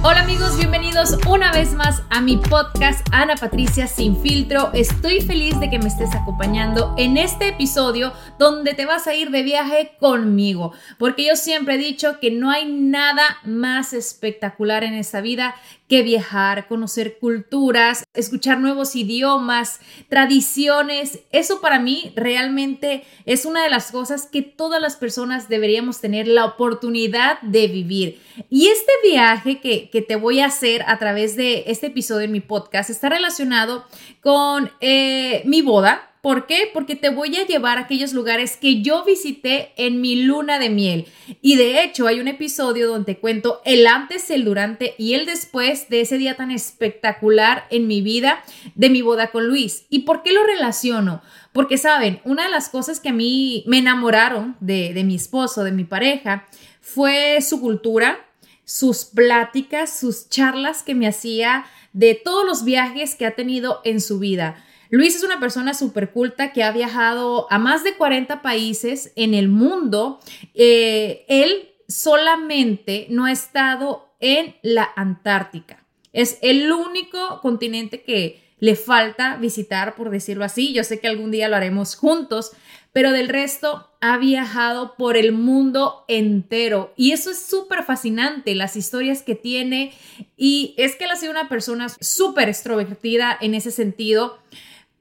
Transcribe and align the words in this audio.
Hola 0.00 0.20
amigos, 0.20 0.56
bienvenidos 0.56 0.87
una 1.28 1.52
vez 1.52 1.74
más 1.74 2.02
a 2.10 2.20
mi 2.20 2.38
podcast 2.38 3.06
Ana 3.12 3.36
Patricia 3.36 3.86
Sin 3.86 4.20
Filtro. 4.20 4.72
Estoy 4.74 5.20
feliz 5.20 5.58
de 5.60 5.70
que 5.70 5.78
me 5.78 5.86
estés 5.86 6.12
acompañando 6.12 6.92
en 6.98 7.16
este 7.16 7.50
episodio 7.50 8.12
donde 8.36 8.74
te 8.74 8.84
vas 8.84 9.06
a 9.06 9.14
ir 9.14 9.30
de 9.30 9.44
viaje 9.44 9.92
conmigo, 10.00 10.72
porque 10.98 11.24
yo 11.24 11.36
siempre 11.36 11.76
he 11.76 11.78
dicho 11.78 12.18
que 12.18 12.32
no 12.32 12.50
hay 12.50 12.68
nada 12.68 13.22
más 13.44 13.92
espectacular 13.92 14.82
en 14.82 14.94
esta 14.94 15.20
vida 15.20 15.54
que 15.88 16.02
viajar, 16.02 16.68
conocer 16.68 17.18
culturas, 17.18 18.04
escuchar 18.12 18.60
nuevos 18.60 18.94
idiomas, 18.94 19.80
tradiciones. 20.08 21.20
Eso 21.32 21.60
para 21.60 21.80
mí 21.80 22.12
realmente 22.14 23.04
es 23.24 23.46
una 23.46 23.62
de 23.62 23.70
las 23.70 23.90
cosas 23.90 24.26
que 24.26 24.42
todas 24.42 24.82
las 24.82 24.96
personas 24.96 25.48
deberíamos 25.48 26.00
tener 26.00 26.28
la 26.28 26.44
oportunidad 26.44 27.40
de 27.40 27.68
vivir. 27.68 28.20
Y 28.50 28.66
este 28.66 28.92
viaje 29.02 29.60
que, 29.60 29.88
te 30.06 30.16
voy 30.16 30.40
a 30.40 30.46
hacer 30.46 30.84
a 30.88 30.98
través 30.98 31.36
de 31.36 31.64
este 31.66 31.88
episodio 31.88 32.22
en 32.22 32.32
mi 32.32 32.40
podcast 32.40 32.90
está 32.90 33.08
relacionado 33.08 33.84
con 34.20 34.70
eh, 34.80 35.42
mi 35.44 35.62
boda 35.62 36.08
¿Por 36.20 36.46
qué? 36.46 36.68
Porque 36.74 36.96
te 36.96 37.10
voy 37.10 37.36
a 37.36 37.46
llevar 37.46 37.78
a 37.78 37.82
aquellos 37.82 38.12
lugares 38.12 38.56
que 38.56 38.82
yo 38.82 39.04
visité 39.04 39.72
en 39.76 40.00
mi 40.00 40.16
luna 40.16 40.58
de 40.58 40.68
miel. 40.68 41.06
Y 41.40 41.56
de 41.56 41.82
hecho 41.82 42.08
hay 42.08 42.18
un 42.18 42.26
episodio 42.26 42.88
donde 42.88 43.14
te 43.14 43.20
cuento 43.20 43.62
el 43.64 43.86
antes, 43.86 44.28
el 44.30 44.44
durante 44.44 44.94
y 44.98 45.14
el 45.14 45.26
después 45.26 45.88
de 45.88 46.00
ese 46.00 46.18
día 46.18 46.36
tan 46.36 46.50
espectacular 46.50 47.66
en 47.70 47.86
mi 47.86 48.02
vida 48.02 48.42
de 48.74 48.90
mi 48.90 49.00
boda 49.00 49.30
con 49.30 49.46
Luis. 49.46 49.86
¿Y 49.90 50.00
por 50.00 50.22
qué 50.24 50.32
lo 50.32 50.42
relaciono? 50.42 51.22
Porque 51.52 51.78
saben, 51.78 52.20
una 52.24 52.44
de 52.44 52.50
las 52.50 52.68
cosas 52.68 52.98
que 52.98 53.10
a 53.10 53.14
mí 53.14 53.62
me 53.66 53.78
enamoraron 53.78 54.56
de, 54.58 54.92
de 54.92 55.04
mi 55.04 55.14
esposo, 55.14 55.62
de 55.62 55.72
mi 55.72 55.84
pareja, 55.84 56.48
fue 56.80 57.40
su 57.42 57.60
cultura, 57.60 58.27
sus 58.68 59.06
pláticas, 59.06 59.98
sus 59.98 60.28
charlas 60.28 60.82
que 60.82 60.94
me 60.94 61.08
hacía 61.08 61.64
de 61.94 62.14
todos 62.14 62.44
los 62.44 62.64
viajes 62.64 63.14
que 63.14 63.24
ha 63.24 63.34
tenido 63.34 63.80
en 63.82 63.98
su 64.02 64.18
vida. 64.18 64.62
Luis 64.90 65.16
es 65.16 65.22
una 65.22 65.40
persona 65.40 65.72
súper 65.72 66.10
culta 66.10 66.52
que 66.52 66.62
ha 66.62 66.70
viajado 66.70 67.50
a 67.50 67.58
más 67.58 67.82
de 67.82 67.94
40 67.94 68.42
países 68.42 69.10
en 69.16 69.32
el 69.32 69.48
mundo. 69.48 70.20
Eh, 70.52 71.24
él 71.28 71.70
solamente 71.88 73.06
no 73.08 73.24
ha 73.24 73.32
estado 73.32 74.14
en 74.20 74.54
la 74.60 74.86
Antártica. 74.96 75.86
Es 76.12 76.38
el 76.42 76.70
único 76.70 77.40
continente 77.40 78.02
que 78.02 78.54
le 78.58 78.76
falta 78.76 79.36
visitar, 79.36 79.94
por 79.94 80.10
decirlo 80.10 80.44
así. 80.44 80.74
Yo 80.74 80.84
sé 80.84 81.00
que 81.00 81.08
algún 81.08 81.30
día 81.30 81.48
lo 81.48 81.56
haremos 81.56 81.96
juntos, 81.96 82.52
pero 82.92 83.12
del 83.12 83.28
resto 83.28 83.90
ha 84.00 84.16
viajado 84.18 84.94
por 84.96 85.16
el 85.16 85.32
mundo 85.32 86.04
entero 86.08 86.92
y 86.96 87.12
eso 87.12 87.30
es 87.30 87.38
súper 87.38 87.84
fascinante, 87.84 88.54
las 88.54 88.76
historias 88.76 89.22
que 89.22 89.34
tiene 89.34 89.92
y 90.36 90.74
es 90.78 90.96
que 90.96 91.04
él 91.04 91.10
ha 91.10 91.16
sido 91.16 91.32
una 91.32 91.48
persona 91.48 91.88
súper 91.88 92.48
extrovertida 92.48 93.36
en 93.40 93.54
ese 93.54 93.70
sentido 93.70 94.38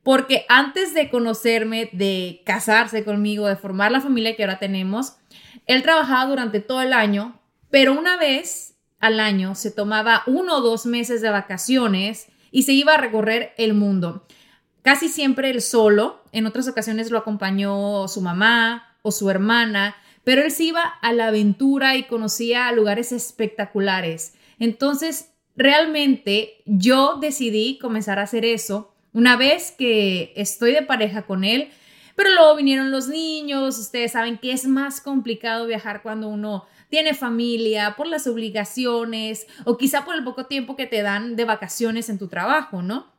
porque 0.03 0.45
antes 0.47 0.93
de 0.93 1.09
conocerme, 1.09 1.89
de 1.91 2.41
casarse 2.45 3.03
conmigo, 3.03 3.47
de 3.47 3.57
formar 3.57 3.91
la 3.91 3.99
familia 3.99 4.37
que 4.37 4.43
ahora 4.43 4.57
tenemos, 4.57 5.17
él 5.65 5.83
trabajaba 5.83 6.29
durante 6.29 6.61
todo 6.61 6.81
el 6.81 6.93
año, 6.93 7.39
pero 7.69 7.91
una 7.91 8.15
vez 8.15 8.77
al 8.99 9.19
año 9.19 9.53
se 9.53 9.69
tomaba 9.69 10.23
uno 10.25 10.57
o 10.57 10.61
dos 10.61 10.85
meses 10.85 11.21
de 11.21 11.29
vacaciones 11.29 12.27
y 12.51 12.63
se 12.63 12.73
iba 12.73 12.93
a 12.93 12.97
recorrer 12.97 13.53
el 13.57 13.73
mundo. 13.73 14.25
Casi 14.81 15.09
siempre 15.09 15.49
él 15.49 15.61
solo, 15.61 16.23
en 16.37 16.45
otras 16.45 16.67
ocasiones 16.67 17.09
lo 17.09 17.17
acompañó 17.17 18.07
su 18.07 18.21
mamá 18.21 18.95
o 19.01 19.11
su 19.11 19.29
hermana, 19.29 19.95
pero 20.23 20.43
él 20.43 20.51
se 20.51 20.65
iba 20.65 20.83
a 20.83 21.13
la 21.13 21.27
aventura 21.27 21.95
y 21.95 22.03
conocía 22.03 22.71
lugares 22.71 23.11
espectaculares. 23.11 24.35
Entonces, 24.59 25.31
realmente 25.55 26.61
yo 26.65 27.17
decidí 27.19 27.79
comenzar 27.79 28.19
a 28.19 28.23
hacer 28.23 28.45
eso 28.45 28.93
una 29.13 29.35
vez 29.35 29.71
que 29.71 30.33
estoy 30.35 30.73
de 30.73 30.83
pareja 30.83 31.23
con 31.23 31.43
él, 31.43 31.69
pero 32.15 32.29
luego 32.31 32.55
vinieron 32.55 32.91
los 32.91 33.07
niños, 33.07 33.79
ustedes 33.79 34.11
saben 34.11 34.37
que 34.37 34.51
es 34.51 34.67
más 34.67 35.01
complicado 35.01 35.65
viajar 35.65 36.03
cuando 36.03 36.27
uno 36.27 36.65
tiene 36.89 37.15
familia, 37.15 37.95
por 37.97 38.07
las 38.07 38.27
obligaciones 38.27 39.47
o 39.65 39.77
quizá 39.77 40.05
por 40.05 40.15
el 40.15 40.23
poco 40.23 40.45
tiempo 40.45 40.75
que 40.75 40.85
te 40.85 41.01
dan 41.01 41.35
de 41.35 41.45
vacaciones 41.45 42.09
en 42.09 42.19
tu 42.19 42.27
trabajo, 42.27 42.81
¿no? 42.81 43.11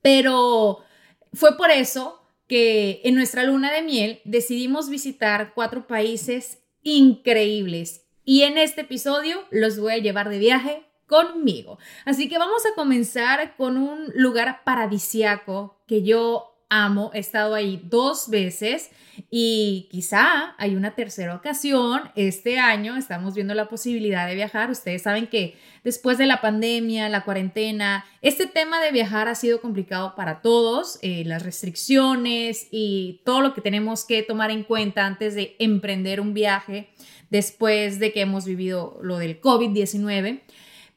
Pero 0.00 0.84
fue 1.32 1.56
por 1.56 1.70
eso 1.70 2.21
que 2.52 3.00
en 3.04 3.14
nuestra 3.14 3.44
luna 3.44 3.72
de 3.72 3.80
miel 3.80 4.20
decidimos 4.24 4.90
visitar 4.90 5.52
cuatro 5.54 5.86
países 5.86 6.58
increíbles 6.82 8.04
y 8.26 8.42
en 8.42 8.58
este 8.58 8.82
episodio 8.82 9.38
los 9.50 9.78
voy 9.78 9.94
a 9.94 9.98
llevar 9.98 10.28
de 10.28 10.38
viaje 10.38 10.82
conmigo. 11.06 11.78
Así 12.04 12.28
que 12.28 12.36
vamos 12.36 12.66
a 12.66 12.74
comenzar 12.74 13.56
con 13.56 13.78
un 13.78 14.12
lugar 14.14 14.64
paradisiaco 14.64 15.82
que 15.86 16.02
yo 16.02 16.51
amo. 16.72 17.10
He 17.12 17.18
estado 17.18 17.54
ahí 17.54 17.80
dos 17.84 18.30
veces 18.30 18.90
y 19.30 19.88
quizá 19.90 20.54
hay 20.58 20.74
una 20.74 20.94
tercera 20.94 21.34
ocasión. 21.34 22.10
Este 22.16 22.58
año 22.58 22.96
estamos 22.96 23.34
viendo 23.34 23.54
la 23.54 23.68
posibilidad 23.68 24.26
de 24.26 24.34
viajar. 24.34 24.70
Ustedes 24.70 25.02
saben 25.02 25.26
que 25.26 25.56
después 25.84 26.16
de 26.16 26.26
la 26.26 26.40
pandemia, 26.40 27.08
la 27.10 27.24
cuarentena, 27.24 28.04
este 28.22 28.46
tema 28.46 28.80
de 28.80 28.90
viajar 28.90 29.28
ha 29.28 29.34
sido 29.34 29.60
complicado 29.60 30.14
para 30.16 30.40
todos. 30.40 30.98
Eh, 31.02 31.24
las 31.26 31.42
restricciones 31.42 32.68
y 32.70 33.20
todo 33.24 33.42
lo 33.42 33.54
que 33.54 33.60
tenemos 33.60 34.04
que 34.06 34.22
tomar 34.22 34.50
en 34.50 34.64
cuenta 34.64 35.04
antes 35.04 35.34
de 35.34 35.56
emprender 35.58 36.20
un 36.20 36.32
viaje 36.32 36.88
después 37.28 37.98
de 37.98 38.12
que 38.12 38.22
hemos 38.22 38.44
vivido 38.44 38.98
lo 39.02 39.18
del 39.18 39.40
COVID-19. 39.40 40.40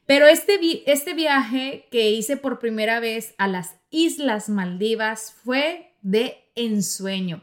Pero 0.06 0.26
este, 0.26 0.58
este 0.90 1.14
viaje 1.14 1.88
que 1.90 2.10
hice 2.10 2.36
por 2.36 2.58
primera 2.58 3.00
vez 3.00 3.34
a 3.38 3.48
las 3.48 3.76
Islas 3.90 4.48
Maldivas 4.48 5.34
fue 5.44 5.94
de 6.02 6.48
ensueño. 6.54 7.42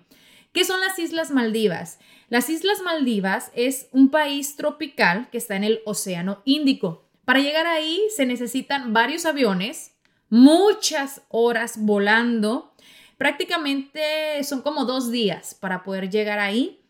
¿Qué 0.53 0.63
son 0.63 0.79
las 0.79 0.97
Islas 0.97 1.31
Maldivas? 1.31 1.99
Las 2.29 2.49
Islas 2.49 2.81
Maldivas 2.81 3.51
es 3.53 3.89
un 3.91 4.09
país 4.09 4.55
tropical 4.55 5.29
que 5.29 5.37
está 5.37 5.55
en 5.55 5.65
el 5.65 5.81
Océano 5.85 6.41
Índico. 6.45 7.09
Para 7.25 7.39
llegar 7.39 7.67
ahí 7.67 8.01
se 8.15 8.25
necesitan 8.25 8.93
varios 8.93 9.25
aviones, 9.25 9.95
muchas 10.29 11.21
horas 11.29 11.75
volando. 11.77 12.73
Prácticamente 13.17 14.43
son 14.43 14.61
como 14.61 14.85
dos 14.85 15.11
días 15.11 15.53
para 15.53 15.83
poder 15.83 16.09
llegar 16.09 16.39
ahí, 16.39 16.81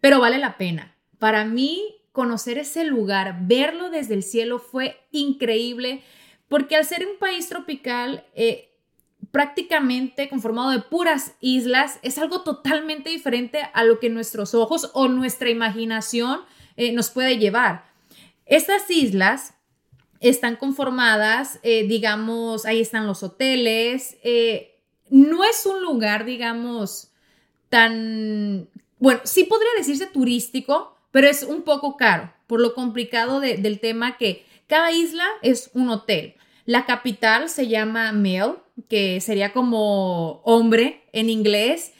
pero 0.00 0.20
vale 0.20 0.38
la 0.38 0.56
pena. 0.56 0.96
Para 1.18 1.44
mí 1.44 1.96
conocer 2.16 2.56
ese 2.56 2.86
lugar, 2.86 3.40
verlo 3.42 3.90
desde 3.90 4.14
el 4.14 4.22
cielo 4.22 4.58
fue 4.58 4.98
increíble, 5.12 6.02
porque 6.48 6.74
al 6.74 6.86
ser 6.86 7.06
un 7.06 7.18
país 7.18 7.46
tropical, 7.50 8.24
eh, 8.34 8.70
prácticamente 9.32 10.30
conformado 10.30 10.70
de 10.70 10.78
puras 10.78 11.34
islas, 11.40 11.98
es 12.00 12.16
algo 12.16 12.40
totalmente 12.40 13.10
diferente 13.10 13.68
a 13.74 13.84
lo 13.84 14.00
que 14.00 14.08
nuestros 14.08 14.54
ojos 14.54 14.90
o 14.94 15.08
nuestra 15.08 15.50
imaginación 15.50 16.40
eh, 16.78 16.90
nos 16.92 17.10
puede 17.10 17.36
llevar. 17.36 17.84
Estas 18.46 18.90
islas 18.90 19.52
están 20.20 20.56
conformadas, 20.56 21.60
eh, 21.64 21.86
digamos, 21.86 22.64
ahí 22.64 22.80
están 22.80 23.06
los 23.06 23.22
hoteles, 23.22 24.16
no 25.10 25.44
es 25.44 25.66
un 25.66 25.82
lugar, 25.82 26.24
digamos, 26.24 27.10
tan 27.68 28.70
bueno, 28.98 29.20
sí 29.24 29.44
podría 29.44 29.68
decirse 29.76 30.06
turístico, 30.06 30.95
pero 31.16 31.28
es 31.28 31.44
un 31.44 31.62
poco 31.62 31.96
caro 31.96 32.30
por 32.46 32.60
lo 32.60 32.74
complicado 32.74 33.40
del 33.40 33.80
tema 33.80 34.18
que 34.18 34.44
cada 34.66 34.92
isla 34.92 35.24
es 35.40 35.70
un 35.72 35.88
hotel. 35.88 36.34
La 36.66 36.84
capital 36.84 37.48
se 37.48 37.68
llama 37.68 38.12
Mel, 38.12 38.56
que 38.90 39.22
sería 39.22 39.54
como 39.54 40.42
hombre 40.44 41.08
en 41.14 41.30
inglés, 41.30 41.94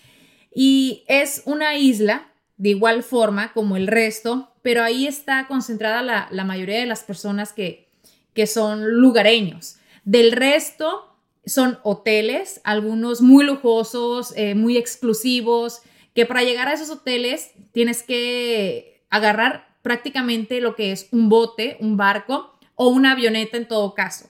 y 0.55 1.03
es 1.09 1.41
una 1.47 1.79
isla 1.79 2.31
de 2.59 2.69
igual 2.69 3.03
forma 3.03 3.55
como 3.55 3.79
el 3.79 3.87
resto, 3.87 4.53
pero 4.61 4.83
ahí 4.83 5.07
está 5.07 5.47
concentrada 5.49 6.29
la, 6.31 6.45
mayoría 6.45 6.81
de 6.81 6.85
las 6.85 7.03
personas 7.03 7.55
que, 7.55 7.89
que 8.35 8.47
son 8.47 9.01
lugareños. 9.01 9.79
Del 10.05 10.33
resto 10.33 11.17
son 11.47 11.79
hoteles, 11.85 12.61
algunos 12.65 13.23
muy 13.23 13.47
lujosos, 13.47 14.35
eh, 14.37 14.55
muy 14.55 14.77
exclusivos, 14.77 15.81
que 16.15 16.27
para 16.27 16.43
llegar 16.43 16.69
a 16.69 16.75
esos 16.75 16.91
hoteles 16.91 17.53
tienes 17.73 18.03
que 18.03 18.96
agarrar 19.17 19.77
prácticamente 19.83 20.61
lo 20.61 20.75
que 20.75 20.93
es 20.93 21.09
un 21.13 21.29
bote, 21.29 21.77
un 21.81 21.97
barco 21.97 22.59
o 22.75 22.89
una 22.89 23.13
avioneta 23.13 23.57
en 23.57 23.69
todo 23.69 23.95
caso. 23.95 24.29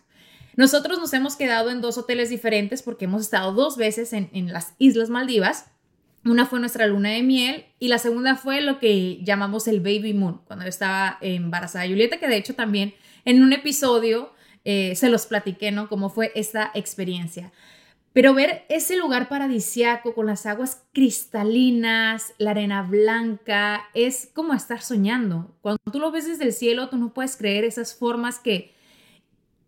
Nosotros 0.56 0.98
nos 0.98 1.12
hemos 1.12 1.36
quedado 1.36 1.70
en 1.70 1.80
dos 1.80 1.98
hoteles 1.98 2.30
diferentes 2.30 2.82
porque 2.82 3.04
hemos 3.04 3.22
estado 3.22 3.52
dos 3.52 3.76
veces 3.76 4.12
en, 4.12 4.52
las 4.52 4.74
Islas 4.78 5.10
Maldivas 5.10 5.66
una 6.24 6.46
fue 6.46 6.58
nuestra 6.58 6.86
luna 6.86 7.10
de 7.10 7.22
miel 7.22 7.66
y 7.78 7.88
la 7.88 7.98
segunda 7.98 8.34
fue 8.34 8.60
lo 8.60 8.80
que 8.80 9.20
llamamos 9.22 9.68
el 9.68 9.80
baby 9.80 10.12
moon, 10.12 10.40
cuando 10.46 10.64
yo 10.64 10.68
estaba 10.68 11.18
embarazada 11.20 11.86
Julieta, 11.86 12.18
que 12.18 12.26
de 12.26 12.36
hecho 12.36 12.54
también 12.54 12.94
en 13.24 13.42
un 13.42 13.52
episodio 13.52 14.32
eh, 14.64 14.96
se 14.96 15.08
los 15.08 15.26
platiqué, 15.26 15.70
¿no? 15.70 15.88
Cómo 15.88 16.10
fue 16.10 16.32
esta 16.34 16.72
experiencia. 16.74 17.52
Pero 18.16 18.32
ver 18.32 18.64
ese 18.70 18.96
lugar 18.96 19.28
paradisiaco 19.28 20.14
con 20.14 20.24
las 20.24 20.46
aguas 20.46 20.86
cristalinas, 20.94 22.32
la 22.38 22.52
arena 22.52 22.80
blanca, 22.80 23.90
es 23.92 24.30
como 24.32 24.54
estar 24.54 24.80
soñando. 24.80 25.54
Cuando 25.60 25.82
tú 25.92 25.98
lo 25.98 26.10
ves 26.10 26.26
desde 26.26 26.44
el 26.44 26.54
cielo, 26.54 26.88
tú 26.88 26.96
no 26.96 27.12
puedes 27.12 27.36
creer 27.36 27.64
esas 27.64 27.94
formas 27.94 28.38
que, 28.38 28.72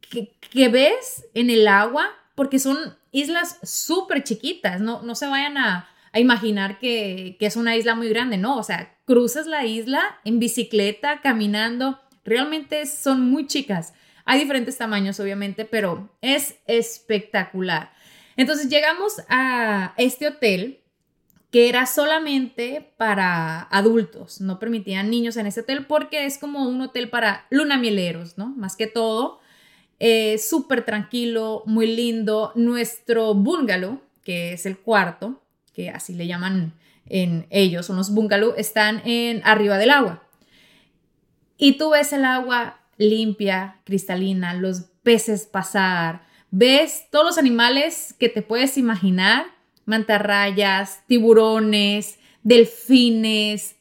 que, 0.01 0.33
que 0.51 0.69
ves 0.71 1.27
en 1.35 1.51
el 1.51 1.69
agua, 1.69 2.09
porque 2.35 2.59
son 2.59 2.79
islas 3.13 3.59
súper 3.63 4.25
chiquitas, 4.25 4.81
no, 4.81 5.03
no 5.03 5.15
se 5.15 5.27
vayan 5.27 5.59
a, 5.59 5.87
a 6.13 6.19
imaginar 6.19 6.79
que, 6.79 7.37
es 7.39 7.57
una 7.57 7.77
isla 7.77 7.95
muy 7.97 8.09
grande, 8.09 8.39
no, 8.39 8.57
o 8.57 8.63
sea, 8.63 8.97
cruzas 9.05 9.47
la 9.47 9.67
isla 9.67 10.21
en 10.25 10.39
bicicleta, 10.39 11.21
caminando, 11.21 12.01
realmente 12.25 12.87
son 12.87 13.31
muy 13.31 13.47
chicas. 13.47 13.93
Hay 14.25 14.41
diferentes 14.41 14.79
tamaños, 14.79 15.21
obviamente, 15.21 15.67
pero 15.67 16.09
es 16.23 16.57
espectacular. 16.67 17.93
Entonces 18.39 18.69
llegamos 18.69 19.21
a 19.29 19.95
este 19.97 20.29
hotel 20.29 20.79
que 21.51 21.69
era 21.69 21.87
solamente 21.87 22.93
para 22.97 23.63
adultos, 23.63 24.41
no 24.41 24.61
permitían 24.61 25.11
niños 25.11 25.37
en 25.37 25.47
ese 25.47 25.61
hotel 25.61 25.87
porque 25.87 26.25
es 26.25 26.39
como 26.39 26.69
un 26.69 26.81
hotel 26.81 27.11
para 27.11 27.47
lunamieleros, 27.51 28.39
¿no? 28.39 28.51
Más 28.51 28.77
que 28.77 28.87
todo, 28.87 29.41
eh, 29.99 30.39
súper 30.39 30.85
tranquilo, 30.85 31.65
muy 31.67 31.89
lindo. 31.89 32.53
Nuestro 32.55 33.35
bungalow, 33.35 34.01
que 34.23 34.53
es 34.53 34.67
el 34.67 34.79
cuarto, 34.79 35.43
que 35.75 35.91
así 35.91 36.15
le 36.15 36.29
llaman 36.29 36.75
en 37.07 37.47
ellos, 37.51 37.89
unos 37.89 38.15
bungalow, 38.15 38.55
están 38.57 39.03
en 39.05 39.41
arriba 39.45 39.79
del 39.79 39.91
agua. 39.91 40.23
Y 41.57 41.77
tú 41.77 41.91
ves 41.91 42.13
el 42.13 42.25
agua 42.25 42.79
limpia, 42.99 43.81
cristalina, 43.83 44.55
los 44.55 44.83
peces 45.03 45.47
pasar, 45.47 46.28
ves 46.51 47.07
todos 47.11 47.25
los 47.25 47.39
animales 47.39 48.15
que 48.19 48.29
te 48.29 48.43
puedes 48.43 48.79
imaginar, 48.79 49.47
mantarrayas, 49.85 51.07
tiburones, 51.07 52.19
delfines. 52.43 53.77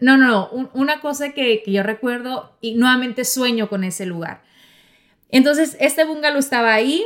No, 0.00 0.16
no, 0.16 0.26
no, 0.26 0.70
una 0.74 1.00
cosa 1.00 1.32
que, 1.32 1.62
yo 1.66 1.82
recuerdo 1.82 2.56
y 2.60 2.74
nuevamente 2.74 3.24
sueño 3.24 3.68
con 3.68 3.84
ese 3.84 4.06
lugar. 4.06 4.42
Entonces, 5.30 5.76
este 5.80 6.04
bungalow 6.04 6.38
estaba 6.38 6.74
ahí 6.74 7.04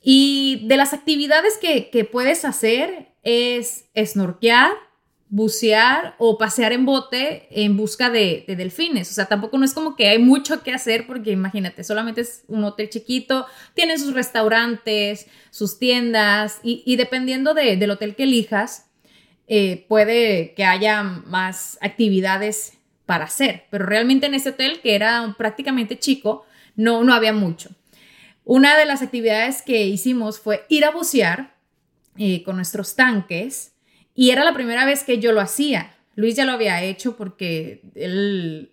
y 0.00 0.66
de 0.68 0.76
las 0.76 0.92
actividades 0.92 1.58
que, 1.58 1.90
que 1.90 2.04
puedes 2.04 2.44
hacer 2.44 3.14
es 3.22 3.86
snorkear, 3.96 4.72
bucear 5.34 6.14
o 6.18 6.38
pasear 6.38 6.72
en 6.72 6.86
bote 6.86 7.48
en 7.50 7.76
busca 7.76 8.08
de, 8.08 8.44
delfines. 8.46 9.10
O 9.10 9.14
sea, 9.14 9.26
tampoco 9.26 9.58
no 9.58 9.64
es 9.64 9.74
como 9.74 9.96
que 9.96 10.08
hay 10.08 10.20
mucho 10.20 10.62
que 10.62 10.72
hacer 10.72 11.08
porque 11.08 11.32
imagínate, 11.32 11.82
solamente 11.82 12.20
es 12.20 12.44
un 12.46 12.62
hotel 12.62 12.88
chiquito, 12.88 13.44
tiene 13.74 13.98
sus 13.98 14.14
restaurantes, 14.14 15.26
sus 15.50 15.80
tiendas 15.80 16.60
y, 16.62 16.94
dependiendo 16.94 17.52
del 17.52 17.90
hotel 17.90 18.14
que 18.14 18.22
elijas, 18.22 18.86
eh, 19.48 19.84
puede 19.88 20.54
que 20.54 20.64
haya 20.66 21.02
más 21.02 21.78
actividades 21.80 22.74
para 23.04 23.24
hacer. 23.24 23.64
Pero 23.70 23.86
realmente 23.86 24.26
en 24.26 24.34
ese 24.34 24.50
hotel, 24.50 24.80
que 24.82 24.94
era 24.94 25.34
prácticamente 25.36 25.98
chico, 25.98 26.46
no, 26.76 27.02
no 27.02 27.12
había 27.12 27.32
mucho. 27.32 27.70
Una 28.44 28.78
de 28.78 28.86
las 28.86 29.02
actividades 29.02 29.62
que 29.62 29.84
hicimos 29.84 30.38
fue 30.38 30.64
ir 30.68 30.84
a 30.84 30.92
bucear 30.92 31.56
eh, 32.18 32.44
con 32.44 32.54
nuestros 32.54 32.94
tanques 32.94 33.73
y 34.14 34.30
era 34.30 34.44
la 34.44 34.54
primera 34.54 34.84
vez 34.84 35.04
que 35.04 35.18
yo 35.18 35.32
lo 35.32 35.40
hacía. 35.40 35.96
Luis 36.14 36.36
ya 36.36 36.44
lo 36.44 36.52
había 36.52 36.82
hecho 36.82 37.16
porque 37.16 37.82
él 37.94 38.72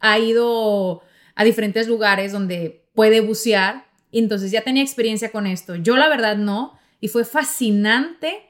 ha 0.00 0.18
ido 0.18 1.02
a 1.34 1.44
diferentes 1.44 1.86
lugares 1.86 2.32
donde 2.32 2.84
puede 2.94 3.20
bucear 3.20 3.86
y 4.10 4.18
entonces 4.18 4.50
ya 4.50 4.62
tenía 4.62 4.82
experiencia 4.82 5.30
con 5.30 5.46
esto. 5.46 5.76
Yo 5.76 5.96
la 5.96 6.08
verdad 6.08 6.36
no 6.36 6.78
y 7.00 7.08
fue 7.08 7.24
fascinante 7.24 8.48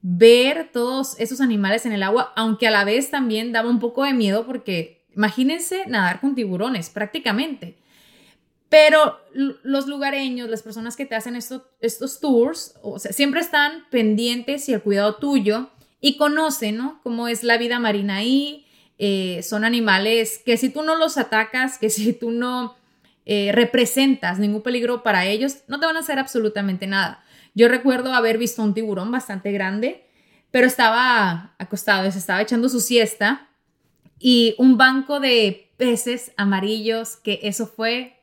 ver 0.00 0.70
todos 0.72 1.18
esos 1.18 1.40
animales 1.40 1.86
en 1.86 1.92
el 1.92 2.02
agua, 2.02 2.32
aunque 2.36 2.66
a 2.66 2.70
la 2.70 2.84
vez 2.84 3.10
también 3.10 3.52
daba 3.52 3.70
un 3.70 3.80
poco 3.80 4.04
de 4.04 4.12
miedo 4.12 4.46
porque 4.46 5.06
imagínense 5.14 5.86
nadar 5.86 6.20
con 6.20 6.34
tiburones 6.34 6.90
prácticamente. 6.90 7.78
Pero 8.68 9.20
los 9.62 9.86
lugareños, 9.86 10.50
las 10.50 10.62
personas 10.62 10.96
que 10.96 11.06
te 11.06 11.14
hacen 11.14 11.36
estos 11.36 12.20
tours, 12.20 12.74
siempre 12.96 13.40
están 13.40 13.84
pendientes 13.90 14.68
y 14.68 14.74
al 14.74 14.82
cuidado 14.82 15.14
tuyo 15.16 15.70
y 16.04 16.18
conocen, 16.18 16.76
¿no? 16.76 17.00
Cómo 17.02 17.28
es 17.28 17.44
la 17.44 17.56
vida 17.56 17.78
marina 17.78 18.16
ahí. 18.16 18.66
Eh, 18.98 19.42
son 19.42 19.64
animales 19.64 20.38
que 20.44 20.58
si 20.58 20.68
tú 20.68 20.82
no 20.82 20.96
los 20.96 21.16
atacas, 21.16 21.78
que 21.78 21.88
si 21.88 22.12
tú 22.12 22.30
no 22.30 22.76
eh, 23.24 23.52
representas 23.54 24.38
ningún 24.38 24.60
peligro 24.60 25.02
para 25.02 25.24
ellos, 25.24 25.60
no 25.66 25.80
te 25.80 25.86
van 25.86 25.96
a 25.96 26.00
hacer 26.00 26.18
absolutamente 26.18 26.86
nada. 26.86 27.24
Yo 27.54 27.68
recuerdo 27.68 28.12
haber 28.12 28.36
visto 28.36 28.62
un 28.62 28.74
tiburón 28.74 29.10
bastante 29.10 29.50
grande, 29.50 30.04
pero 30.50 30.66
estaba 30.66 31.54
acostado, 31.56 32.06
estaba 32.06 32.42
echando 32.42 32.68
su 32.68 32.80
siesta 32.80 33.48
y 34.18 34.56
un 34.58 34.76
banco 34.76 35.20
de 35.20 35.70
peces 35.78 36.32
amarillos, 36.36 37.16
que 37.16 37.40
eso 37.44 37.66
fue 37.66 38.20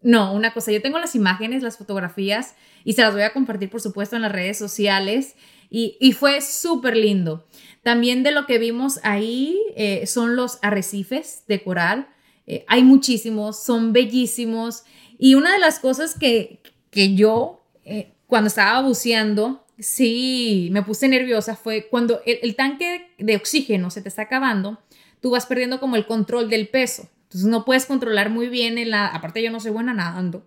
no, 0.00 0.32
una 0.32 0.54
cosa, 0.54 0.72
yo 0.72 0.80
tengo 0.80 0.98
las 0.98 1.14
imágenes, 1.14 1.62
las 1.62 1.76
fotografías 1.76 2.54
y 2.84 2.94
se 2.94 3.02
las 3.02 3.12
voy 3.12 3.22
a 3.22 3.34
compartir, 3.34 3.68
por 3.68 3.82
supuesto, 3.82 4.16
en 4.16 4.22
las 4.22 4.32
redes 4.32 4.56
sociales 4.56 5.36
y, 5.74 6.12
fue 6.12 6.42
súper 6.42 6.96
lindo. 6.96 7.46
También 7.82 8.22
de 8.22 8.30
lo 8.30 8.44
que 8.44 8.58
vimos 8.58 9.00
ahí 9.02 9.58
eh, 9.74 10.06
son 10.06 10.36
los 10.36 10.58
arrecifes 10.60 11.44
de 11.48 11.62
coral. 11.62 12.08
Eh, 12.46 12.64
hay 12.68 12.84
muchísimos, 12.84 13.62
son 13.64 13.94
bellísimos. 13.94 14.84
Y 15.18 15.34
una 15.34 15.50
de 15.52 15.58
las 15.58 15.78
cosas 15.78 16.18
que, 16.18 16.60
que 16.90 17.14
yo, 17.14 17.64
eh, 17.86 18.12
cuando 18.26 18.48
estaba 18.48 18.82
buceando, 18.82 19.64
sí 19.78 20.68
me 20.72 20.82
puse 20.82 21.08
nerviosa 21.08 21.56
fue 21.56 21.88
cuando 21.88 22.20
el 22.26 22.54
tanque 22.54 23.10
de 23.18 23.36
oxígeno 23.36 23.90
se 23.90 24.02
te 24.02 24.10
está 24.10 24.22
acabando, 24.22 24.78
tú 25.20 25.30
vas 25.30 25.46
perdiendo 25.46 25.80
como 25.80 25.96
el 25.96 26.04
control 26.04 26.50
del 26.50 26.68
peso. 26.68 27.08
Entonces 27.22 27.48
no 27.48 27.64
puedes 27.64 27.86
controlar 27.86 28.28
muy 28.28 28.48
bien 28.48 28.76
en 28.76 28.90
la... 28.90 29.06
Aparte 29.06 29.42
yo 29.42 29.50
no 29.50 29.58
soy 29.58 29.70
buena 29.70 29.94
nadando. 29.94 30.46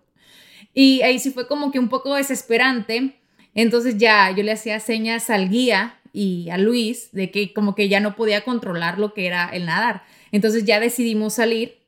Y 0.72 1.02
ahí 1.02 1.18
sí 1.18 1.32
fue 1.32 1.48
como 1.48 1.72
que 1.72 1.80
un 1.80 1.88
poco 1.88 2.14
desesperante. 2.14 3.18
Entonces 3.56 3.98
ya 3.98 4.30
yo 4.30 4.44
le 4.44 4.52
hacía 4.52 4.78
señas 4.78 5.30
al 5.30 5.48
guía 5.48 5.98
y 6.12 6.48
a 6.50 6.58
Luis 6.58 7.08
de 7.10 7.32
que 7.32 7.52
como 7.52 7.74
que 7.74 7.88
ya 7.88 7.98
no 7.98 8.14
podía 8.14 8.44
controlar 8.44 9.00
lo 9.00 9.14
que 9.14 9.26
era 9.26 9.48
el 9.48 9.66
nadar. 9.66 10.04
Entonces 10.30 10.64
ya 10.64 10.78
decidimos 10.78 11.34
salir 11.34 11.78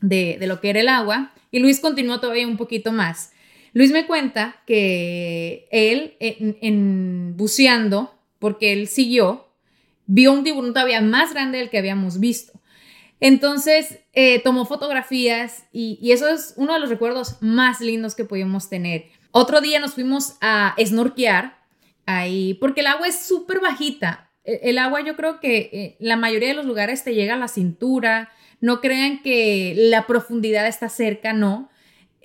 de, 0.00 0.36
lo 0.42 0.60
que 0.60 0.68
era 0.68 0.80
el 0.80 0.88
agua 0.88 1.32
y 1.50 1.60
Luis 1.60 1.80
continuó 1.80 2.20
todavía 2.20 2.46
un 2.46 2.58
poquito 2.58 2.92
más. 2.92 3.32
Luis 3.72 3.90
me 3.90 4.06
cuenta 4.06 4.56
que 4.66 5.66
él 5.70 6.16
en 6.20 7.36
buceando, 7.38 8.12
porque 8.38 8.74
él 8.74 8.86
siguió, 8.86 9.48
vio 10.06 10.32
un 10.32 10.44
tiburón 10.44 10.74
todavía 10.74 11.00
más 11.00 11.32
grande 11.32 11.58
del 11.58 11.70
que 11.70 11.78
habíamos 11.78 12.20
visto. 12.20 12.52
Entonces, 13.20 14.00
eh, 14.14 14.40
tomó 14.40 14.66
fotografías 14.66 15.62
y, 15.72 16.10
eso 16.10 16.28
es 16.28 16.54
uno 16.56 16.74
de 16.74 16.80
los 16.80 16.90
recuerdos 16.90 17.36
más 17.40 17.80
lindos 17.80 18.16
que 18.16 18.24
pudimos 18.24 18.68
tener. 18.68 19.04
Otro 19.32 19.60
día 19.60 19.80
nos 19.80 19.94
fuimos 19.94 20.36
a 20.40 20.76
snorkear 20.78 21.58
ahí, 22.06 22.54
porque 22.54 22.80
el 22.80 22.86
agua 22.86 23.08
es 23.08 23.18
súper 23.24 23.60
bajita. 23.60 24.30
E, 24.44 24.60
el, 24.64 24.78
agua 24.78 25.00
yo 25.00 25.16
creo 25.16 25.40
que 25.40 25.70
eh, 25.72 25.96
la 25.98 26.16
mayoría 26.16 26.48
de 26.48 26.54
los 26.54 26.66
lugares 26.66 27.02
te 27.02 27.14
llega 27.14 27.34
a 27.34 27.38
la 27.38 27.48
cintura. 27.48 28.30
No 28.60 28.80
crean 28.80 29.22
que 29.22 29.74
la 29.76 30.06
profundidad 30.06 30.66
está 30.66 30.88
cerca, 30.88 31.32
no. 31.32 31.70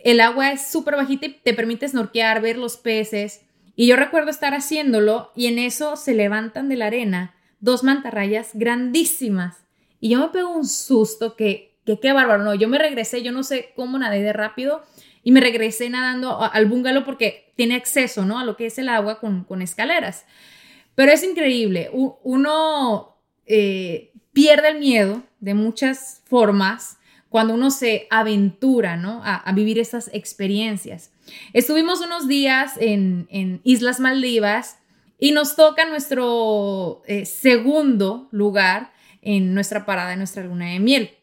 El 0.04 0.20
agua 0.20 0.52
es 0.52 0.68
súper 0.68 0.96
bajita 0.96 1.26
y 1.26 1.34
te 1.34 1.54
permite 1.54 1.88
snorkear, 1.88 2.42
ver 2.42 2.58
los 2.58 2.78
peces. 2.78 3.42
Y 3.76 3.88
yo 3.88 3.96
recuerdo 3.96 4.30
estar 4.30 4.54
haciéndolo 4.54 5.32
y 5.36 5.48
en 5.48 5.60
eso 5.60 5.96
se 5.96 6.14
levantan 6.14 6.70
de 6.70 6.76
la 6.76 6.88
arena 6.88 7.36
dos 7.60 7.84
mantarrayas 7.84 8.52
grandísimas. 8.54 9.58
Y 10.00 10.10
yo 10.10 10.20
me 10.20 10.28
pego 10.30 10.50
un 10.50 10.68
susto 10.68 11.36
que, 11.36 11.77
que 11.88 12.00
qué 12.00 12.12
bárbaro. 12.12 12.44
No, 12.44 12.54
yo 12.54 12.68
me 12.68 12.78
regresé, 12.78 13.24
yo 13.24 13.32
no 13.32 13.44
sé 13.44 13.72
cómo 13.76 13.98
nadé 13.98 14.22
de 14.22 14.34
rápido 14.34 14.84
y 15.24 15.32
me 15.32 15.40
regresé 15.40 15.90
nadando 15.90 16.40
al 16.42 16.66
bungalow 16.66 17.06
porque 17.06 17.54
tiene 17.56 17.76
acceso, 17.76 18.26
¿no? 18.26 18.38
A 18.38 18.44
lo 18.44 18.58
que 18.58 18.66
es 18.66 18.78
el 18.78 18.90
agua 18.90 19.20
con, 19.20 19.62
escaleras. 19.62 20.26
Pero 20.96 21.12
es 21.12 21.24
increíble. 21.24 21.90
Uno 21.94 23.18
eh, 23.46 24.12
pierde 24.34 24.70
el 24.70 24.80
miedo 24.80 25.24
de 25.40 25.54
muchas 25.54 26.22
formas 26.26 26.98
cuando 27.30 27.54
uno 27.54 27.72
se 27.72 28.08
aventura, 28.10 28.98
¿no? 28.98 29.22
A, 29.24 29.50
vivir 29.54 29.80
estas 29.80 30.10
experiencias. 30.14 31.12
Estuvimos 31.54 32.02
unos 32.02 32.28
días 32.28 32.74
en, 32.80 33.28
en 33.32 33.62
Islas 33.64 34.00
Maldivas 34.00 34.80
y 35.20 35.32
nos 35.32 35.56
toca 35.56 35.86
nuestro 35.86 37.02
eh, 37.06 37.26
segundo 37.26 38.28
lugar 38.32 38.92
en 39.22 39.54
nuestra 39.54 39.86
parada, 39.86 40.14
en 40.14 40.20
nuestra 40.20 40.44
luna 40.44 40.72
de 40.72 40.80
miel. 40.80 41.17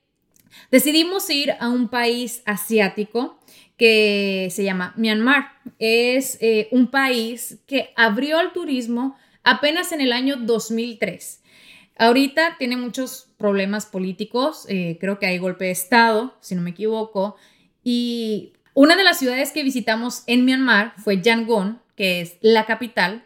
Decidimos 0.70 1.28
ir 1.30 1.52
a 1.58 1.68
un 1.68 1.88
país 1.88 2.42
asiático 2.44 3.38
que 3.76 4.48
se 4.50 4.64
llama 4.64 4.94
Myanmar. 4.96 5.52
Es 5.78 6.38
eh, 6.40 6.68
un 6.70 6.90
país 6.90 7.58
que 7.66 7.92
abrió 7.96 8.38
al 8.38 8.52
turismo 8.52 9.16
apenas 9.42 9.92
en 9.92 10.00
el 10.00 10.12
año 10.12 10.36
2003. 10.36 11.42
Ahorita 11.96 12.56
tiene 12.58 12.76
muchos 12.76 13.28
problemas 13.36 13.86
políticos, 13.86 14.66
eh, 14.68 14.96
creo 15.00 15.20
que 15.20 15.26
hay 15.26 15.38
golpe 15.38 15.66
de 15.66 15.70
Estado, 15.70 16.36
si 16.40 16.56
no 16.56 16.62
me 16.62 16.70
equivoco, 16.70 17.36
y 17.84 18.54
una 18.72 18.96
de 18.96 19.04
las 19.04 19.18
ciudades 19.18 19.52
que 19.52 19.62
visitamos 19.62 20.24
en 20.26 20.44
Myanmar 20.44 20.94
fue 20.96 21.20
Yangon, 21.20 21.80
que 21.94 22.20
es 22.20 22.36
la 22.40 22.66
capital. 22.66 23.24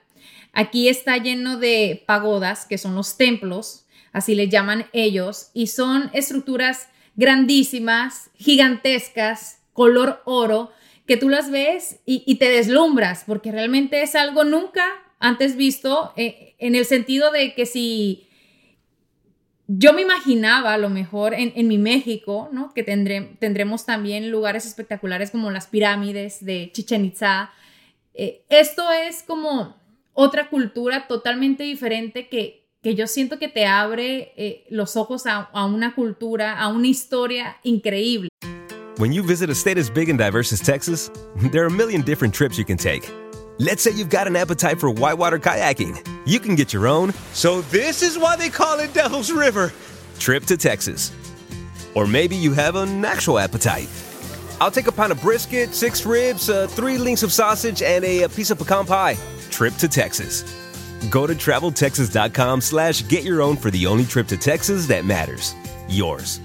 Aquí 0.53 0.89
está 0.89 1.17
lleno 1.17 1.57
de 1.57 2.03
pagodas, 2.07 2.67
que 2.67 2.77
son 2.77 2.95
los 2.95 3.17
templos, 3.17 3.87
así 4.13 4.35
le 4.35 4.49
llaman 4.49 4.87
ellos, 4.93 5.51
y 5.55 5.69
son 5.69 6.11
estructuras 6.13 6.89
grandísimas, 7.19 8.31
gigantescas, 8.37 9.61
color 9.73 10.23
oro, 10.25 10.71
que 11.05 11.17
tú 11.17 11.29
las 11.29 11.51
ves 11.51 11.99
y, 12.07 12.37
te 12.37 12.49
deslumbras, 12.49 13.25
porque 13.27 13.51
realmente 13.51 14.03
es 14.03 14.15
algo 14.15 14.45
nunca 14.45 14.85
antes 15.19 15.57
visto, 15.57 16.13
eh, 16.17 16.55
en 16.59 16.77
el 16.77 16.85
sentido 16.85 17.33
de 17.33 17.55
que 17.55 17.67
si 17.67 18.29
yo 19.67 19.93
me 19.95 20.03
imaginaba 20.03 20.75
a 20.75 20.79
lo 20.79 20.91
mejor 20.91 21.35
en, 21.35 21.67
mi 21.67 21.77
México, 21.77 22.49
¿no? 22.53 22.73
Que 22.73 22.85
tendremos 22.85 23.85
también 23.85 24.31
lugares 24.31 24.65
espectaculares 24.65 25.33
como 25.33 25.51
las 25.51 25.67
pirámides 25.67 26.45
de 26.45 26.71
Chichen 26.73 27.05
Itza. 27.05 27.51
Eh, 28.15 28.45
esto 28.49 28.93
es 28.93 29.25
como 29.25 29.77
otra 30.13 30.51
cultura 30.51 31.09
totalmente 31.09 31.65
diferente 31.65 32.29
que, 32.29 32.68
que 32.83 32.95
yo 32.95 33.07
siento 33.07 33.39
que 33.39 33.49
te 33.49 33.67
abre 33.67 34.33
eh, 34.37 34.65
los 34.71 34.97
ojos 34.97 35.27
a, 35.27 35.51
a 35.53 35.67
una 35.67 35.95
cultura, 35.95 36.59
a 36.59 36.69
una 36.69 36.87
historia 36.87 37.57
increíble. 37.65 38.29
When 38.99 39.13
you 39.13 39.23
visit 39.23 39.51
a 39.51 39.55
state 39.55 39.79
as 39.79 39.91
big 39.91 40.09
and 40.09 40.19
diverse 40.19 40.53
as 40.53 40.61
Texas, 40.61 41.11
there 41.53 41.63
are 41.63 41.69
a 41.69 41.71
million 41.71 42.03
different 42.03 42.35
trips 42.35 42.59
you 42.59 42.65
can 42.65 42.77
take. 42.77 43.09
Let's 43.59 43.83
say 43.83 43.91
you've 43.91 44.11
got 44.11 44.29
an 44.29 44.37
appetite 44.37 44.79
for 44.79 44.91
whitewater 44.91 45.39
kayaking. 45.39 46.07
You 46.25 46.39
can 46.39 46.55
get 46.55 46.73
your 46.73 46.87
own. 46.87 47.13
So, 47.33 47.63
this 47.63 48.03
is 48.03 48.17
why 48.17 48.37
they 48.37 48.51
call 48.51 48.79
it 48.79 48.95
Devil's 48.95 49.33
River. 49.33 49.73
Trip 50.21 50.45
to 50.45 50.57
Texas. 50.57 51.13
Or 51.95 52.07
maybe 52.07 52.37
you 52.37 52.53
have 52.53 52.77
an 52.77 53.05
actual 53.05 53.41
appetite. 53.41 53.89
I'll 54.61 54.71
take 54.71 54.87
a 54.87 54.93
pound 54.93 55.11
of 55.11 55.21
brisket, 55.21 55.75
six 55.75 56.07
ribs, 56.07 56.49
uh, 56.49 56.69
three 56.69 56.99
links 56.99 57.25
of 57.25 57.33
sausage, 57.33 57.83
and 57.83 58.05
a, 58.05 58.23
a 58.23 58.29
piece 58.29 58.51
of 58.51 58.59
pecan 58.59 58.87
pie. 58.87 59.17
Trip 59.51 59.75
to 59.77 59.89
Texas. 59.89 60.45
Go 61.11 61.27
to 61.27 61.35
traveltexas.com 61.35 62.61
slash 62.61 63.07
get 63.09 63.25
your 63.25 63.43
own 63.43 63.57
for 63.57 63.71
the 63.71 63.87
only 63.87 64.05
trip 64.05 64.27
to 64.29 64.37
Texas 64.37 64.87
that 64.87 65.05
matters. 65.05 65.55
Yours. 65.89 66.41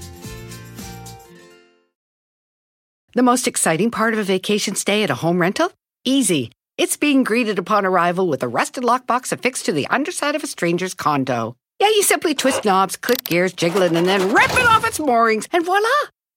The 3.16 3.24
most 3.24 3.48
exciting 3.48 3.92
part 3.92 4.14
of 4.14 4.20
a 4.20 4.24
vacation 4.24 4.74
stay 4.76 5.04
at 5.04 5.12
a 5.12 5.16
home 5.16 5.40
rental? 5.40 5.72
Easy. 6.04 6.52
It's 6.80 6.98
being 6.98 7.24
greeted 7.24 7.60
upon 7.60 7.86
arrival 7.86 8.28
with 8.28 8.42
a 8.42 8.48
rusted 8.48 8.84
lockbox 8.84 9.32
affixed 9.32 9.66
to 9.66 9.72
the 9.72 9.86
underside 9.88 10.36
of 10.36 10.44
a 10.44 10.48
stranger's 10.48 10.96
condo. 10.96 11.56
Yeah, 11.80 11.90
you 11.90 12.02
simply 12.02 12.34
twist 12.34 12.66
knobs, 12.66 12.98
click 12.98 13.24
gears, 13.24 13.54
jiggle 13.54 13.84
it, 13.84 13.92
and 13.92 14.08
then 14.08 14.34
rip 14.34 14.52
it 14.52 14.66
off 14.66 14.86
its 14.86 15.00
moorings, 15.00 15.48
and 15.52 15.64
voila! 15.64 15.88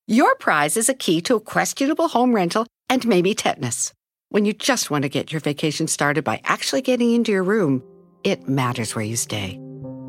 Your 0.06 0.34
prize 0.34 0.76
is 0.76 0.90
a 0.90 0.94
key 0.94 1.22
to 1.22 1.36
a 1.36 1.40
questionable 1.40 2.08
home 2.08 2.34
rental 2.34 2.66
and 2.90 3.06
maybe 3.06 3.34
tetanus. 3.34 3.94
When 4.28 4.44
you 4.44 4.52
just 4.52 4.90
want 4.90 5.02
to 5.02 5.08
get 5.08 5.32
your 5.32 5.40
vacation 5.40 5.88
started 5.88 6.24
by 6.24 6.42
actually 6.44 6.82
getting 6.82 7.14
into 7.14 7.32
your 7.32 7.42
room, 7.42 7.82
it 8.26 8.48
matters 8.48 8.96
where 8.96 9.04
you 9.04 9.16
stay. 9.16 9.60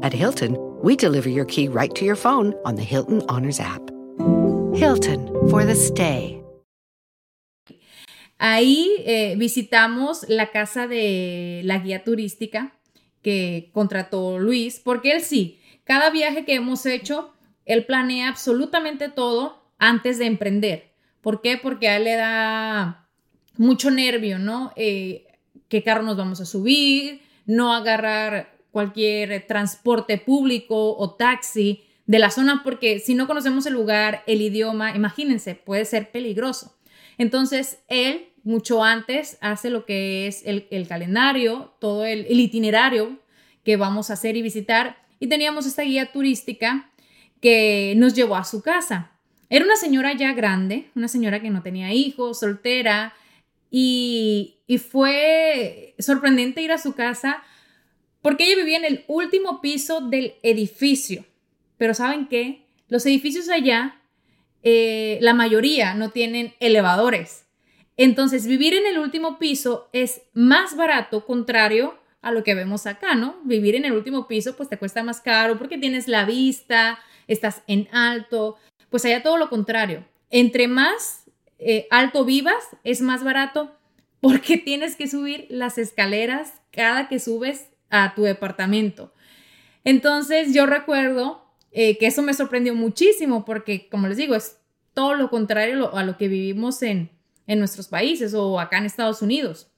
At 0.01 0.11
Hilton, 0.11 0.57
we 0.81 0.95
deliver 0.95 1.29
your 1.29 1.45
key 1.45 1.67
right 1.67 1.93
to 1.93 2.03
your 2.03 2.15
phone 2.15 2.55
on 2.65 2.75
the 2.75 2.83
Hilton 2.83 3.21
Honors 3.29 3.59
app. 3.59 3.81
Hilton 4.73 5.27
for 5.49 5.63
the 5.63 5.75
stay. 5.75 6.41
Ahí 8.39 8.89
eh, 9.05 9.35
visitamos 9.37 10.25
la 10.29 10.51
casa 10.51 10.87
de 10.87 11.61
la 11.63 11.79
guía 11.79 12.03
turística 12.03 12.73
que 13.21 13.69
contrató 13.71 14.39
Luis, 14.39 14.79
porque 14.83 15.11
él 15.11 15.21
sí, 15.21 15.59
cada 15.83 16.09
viaje 16.09 16.45
que 16.45 16.55
hemos 16.55 16.85
hecho, 16.85 17.33
él 17.65 17.85
planea 17.85 18.29
absolutamente 18.29 19.09
todo 19.09 19.61
antes 19.79 20.17
de 20.17 20.25
emprender. 20.25 20.91
¿Por 21.21 21.41
qué? 21.41 21.57
Porque 21.57 21.87
a 21.87 21.97
él 21.97 22.03
le 22.03 22.15
da 22.15 23.07
mucho 23.57 23.89
nervio, 23.91 24.39
¿no? 24.39 24.71
Eh, 24.75 25.25
¿Qué 25.67 25.83
carro 25.83 26.03
nos 26.03 26.17
vamos 26.17 26.39
a 26.39 26.45
subir? 26.45 27.26
No 27.47 27.73
agarrar 27.73 28.55
cualquier 28.69 29.47
transporte 29.47 30.19
público 30.19 30.95
o 30.95 31.15
taxi 31.15 31.83
de 32.05 32.19
la 32.19 32.29
zona, 32.29 32.61
porque 32.63 32.99
si 32.99 33.15
no 33.15 33.25
conocemos 33.25 33.65
el 33.65 33.73
lugar, 33.73 34.23
el 34.27 34.41
idioma, 34.41 34.95
imagínense, 34.95 35.55
puede 35.55 35.83
ser 35.85 36.11
peligroso. 36.11 36.77
Entonces, 37.17 37.79
él 37.87 38.29
mucho 38.43 38.83
antes 38.83 39.37
hace 39.41 39.69
lo 39.69 39.85
que 39.85 40.27
es 40.27 40.43
el, 40.45 40.87
calendario, 40.87 41.73
todo 41.79 42.05
el, 42.05 42.25
itinerario 42.39 43.19
que 43.63 43.75
vamos 43.75 44.09
a 44.09 44.13
hacer 44.13 44.37
y 44.37 44.41
visitar. 44.41 44.97
Y 45.19 45.27
teníamos 45.27 45.65
esta 45.65 45.81
guía 45.81 46.11
turística 46.11 46.89
que 47.41 47.93
nos 47.97 48.13
llevó 48.13 48.37
a 48.37 48.45
su 48.45 48.61
casa. 48.61 49.11
Era 49.49 49.65
una 49.65 49.75
señora 49.75 50.13
ya 50.13 50.33
grande, 50.33 50.89
una 50.95 51.09
señora 51.09 51.41
que 51.41 51.49
no 51.49 51.61
tenía 51.61 51.93
hijos, 51.93 52.39
soltera, 52.39 53.13
y, 53.69 54.53
fue 54.91 55.95
sorprendente 55.99 56.61
ir 56.61 56.71
a 56.71 56.77
su 56.77 56.93
casa 56.93 57.41
porque 58.21 58.45
ella 58.45 58.57
vivía 58.57 58.77
en 58.77 58.85
el 58.85 59.05
último 59.07 59.61
piso 59.61 60.01
del 60.01 60.35
edificio. 60.43 61.25
Pero 61.77 61.93
¿saben 61.93 62.27
qué? 62.27 62.65
Los 62.89 63.05
edificios 63.05 63.49
allá 63.49 64.01
eh, 64.63 65.19
la 65.21 65.33
mayoría 65.33 65.93
no 65.93 66.09
tienen 66.09 66.53
elevadores. 66.59 67.45
Entonces, 67.95 68.45
vivir 68.45 68.73
en 68.73 68.85
el 68.85 68.99
último 68.99 69.39
piso 69.39 69.89
es 69.93 70.21
más 70.33 70.75
barato, 70.75 71.25
contrario 71.25 71.97
a 72.21 72.31
lo 72.31 72.43
que 72.43 72.55
vemos 72.55 72.85
acá, 72.85 73.15
¿no? 73.15 73.39
Vivir 73.43 73.75
en 73.75 73.85
el 73.85 73.93
último 73.93 74.27
piso, 74.27 74.57
pues 74.57 74.69
te 74.69 74.77
cuesta 74.77 75.03
más 75.03 75.21
caro 75.21 75.57
porque 75.57 75.77
tienes 75.77 76.07
la 76.07 76.25
vista, 76.25 76.99
estás 77.27 77.63
en 77.67 77.87
alto, 77.91 78.57
pues 78.89 79.05
allá 79.05 79.23
todo 79.23 79.37
lo 79.37 79.49
contrario. 79.49 80.05
Entre 80.29 80.67
más 80.67 81.23
eh, 81.59 81.87
alto 81.89 82.25
vivas, 82.25 82.63
es 82.83 83.01
más 83.01 83.23
barato 83.23 83.75
porque 84.21 84.57
tienes 84.65 84.95
que 84.95 85.07
subir 85.07 85.47
las 85.49 85.77
escaleras 85.77 86.53
cada 86.71 87.07
que 87.07 87.19
subes 87.19 87.67
a 87.89 88.13
tu 88.15 88.23
departamento. 88.23 89.13
Entonces, 89.83 90.53
yo 90.53 90.65
recuerdo 90.65 91.45
eh, 91.71 91.97
que 91.97 92.07
eso 92.07 92.21
me 92.21 92.33
sorprendió 92.33 92.75
muchísimo 92.75 93.45
porque, 93.45 93.87
como 93.89 94.07
les 94.07 94.17
digo, 94.17 94.35
es 94.35 94.57
todo 94.93 95.13
lo 95.15 95.29
contrario 95.29 95.95
a 95.95 96.03
lo 96.03 96.17
que 96.17 96.27
vivimos 96.27 96.81
en, 96.81 97.09
en 97.45 97.59
nuestros 97.59 97.87
países 97.87 98.33
o 98.33 98.59
acá 98.59 98.77
en 98.79 98.85
Estados 98.85 99.21
Unidos. 99.21 99.69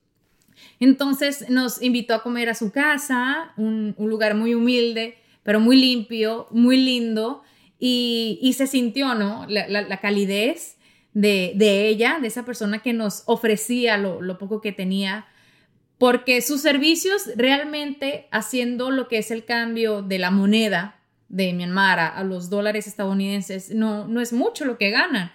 Entonces 0.79 1.49
nos 1.49 1.81
invitó 1.81 2.13
a 2.13 2.23
comer 2.23 2.49
a 2.49 2.55
su 2.55 2.71
casa, 2.71 3.53
un, 3.57 3.95
lugar 3.97 4.35
muy 4.35 4.53
humilde, 4.53 5.17
pero 5.43 5.59
muy 5.59 5.77
limpio, 5.77 6.47
muy 6.51 6.77
lindo, 6.77 7.43
y, 7.79 8.53
se 8.57 8.67
sintió, 8.67 9.15
¿no? 9.15 9.45
La, 9.47 10.01
calidez 10.01 10.77
de, 11.13 11.87
ella, 11.87 12.19
de 12.21 12.27
esa 12.27 12.45
persona 12.45 12.79
que 12.79 12.93
nos 12.93 13.23
ofrecía 13.25 13.97
lo, 13.97 14.21
lo 14.21 14.37
poco 14.37 14.61
que 14.61 14.71
tenía 14.71 15.27
porque 15.99 16.41
sus 16.41 16.61
servicios 16.61 17.29
realmente 17.35 18.27
haciendo 18.31 18.89
lo 18.89 19.07
que 19.07 19.19
es 19.19 19.31
el 19.31 19.45
cambio 19.45 20.01
de 20.01 20.17
la 20.17 20.31
moneda 20.31 20.95
de 21.27 21.53
Myanmar 21.53 21.99
a, 21.99 22.23
los 22.23 22.49
dólares 22.49 22.87
estadounidenses, 22.87 23.69
no, 23.69 24.07
no 24.07 24.21
es 24.21 24.33
mucho 24.33 24.65
lo 24.65 24.77
que 24.77 24.89
ganan. 24.89 25.31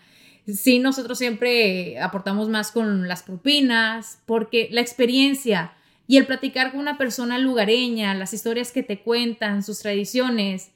Sí, 0.47 0.79
nosotros 0.79 1.19
siempre 1.19 2.01
aportamos 2.01 2.49
más 2.49 2.73
con 2.73 3.07
las 3.07 3.23
propinas, 3.23 4.21
porque 4.27 4.69
la 4.73 4.81
experiencia 4.81 5.75
y 6.07 6.17
el 6.17 6.27
platicar 6.27 6.73
con 6.73 6.81
una 6.81 6.99
persona 6.99 7.39
lugareña, 7.39 8.15
las 8.15 8.33
historias 8.33 8.73
que 8.73 8.83
te 8.83 9.01
cuentan, 9.01 9.63
sus 9.63 9.81
tradiciones, 9.81 10.71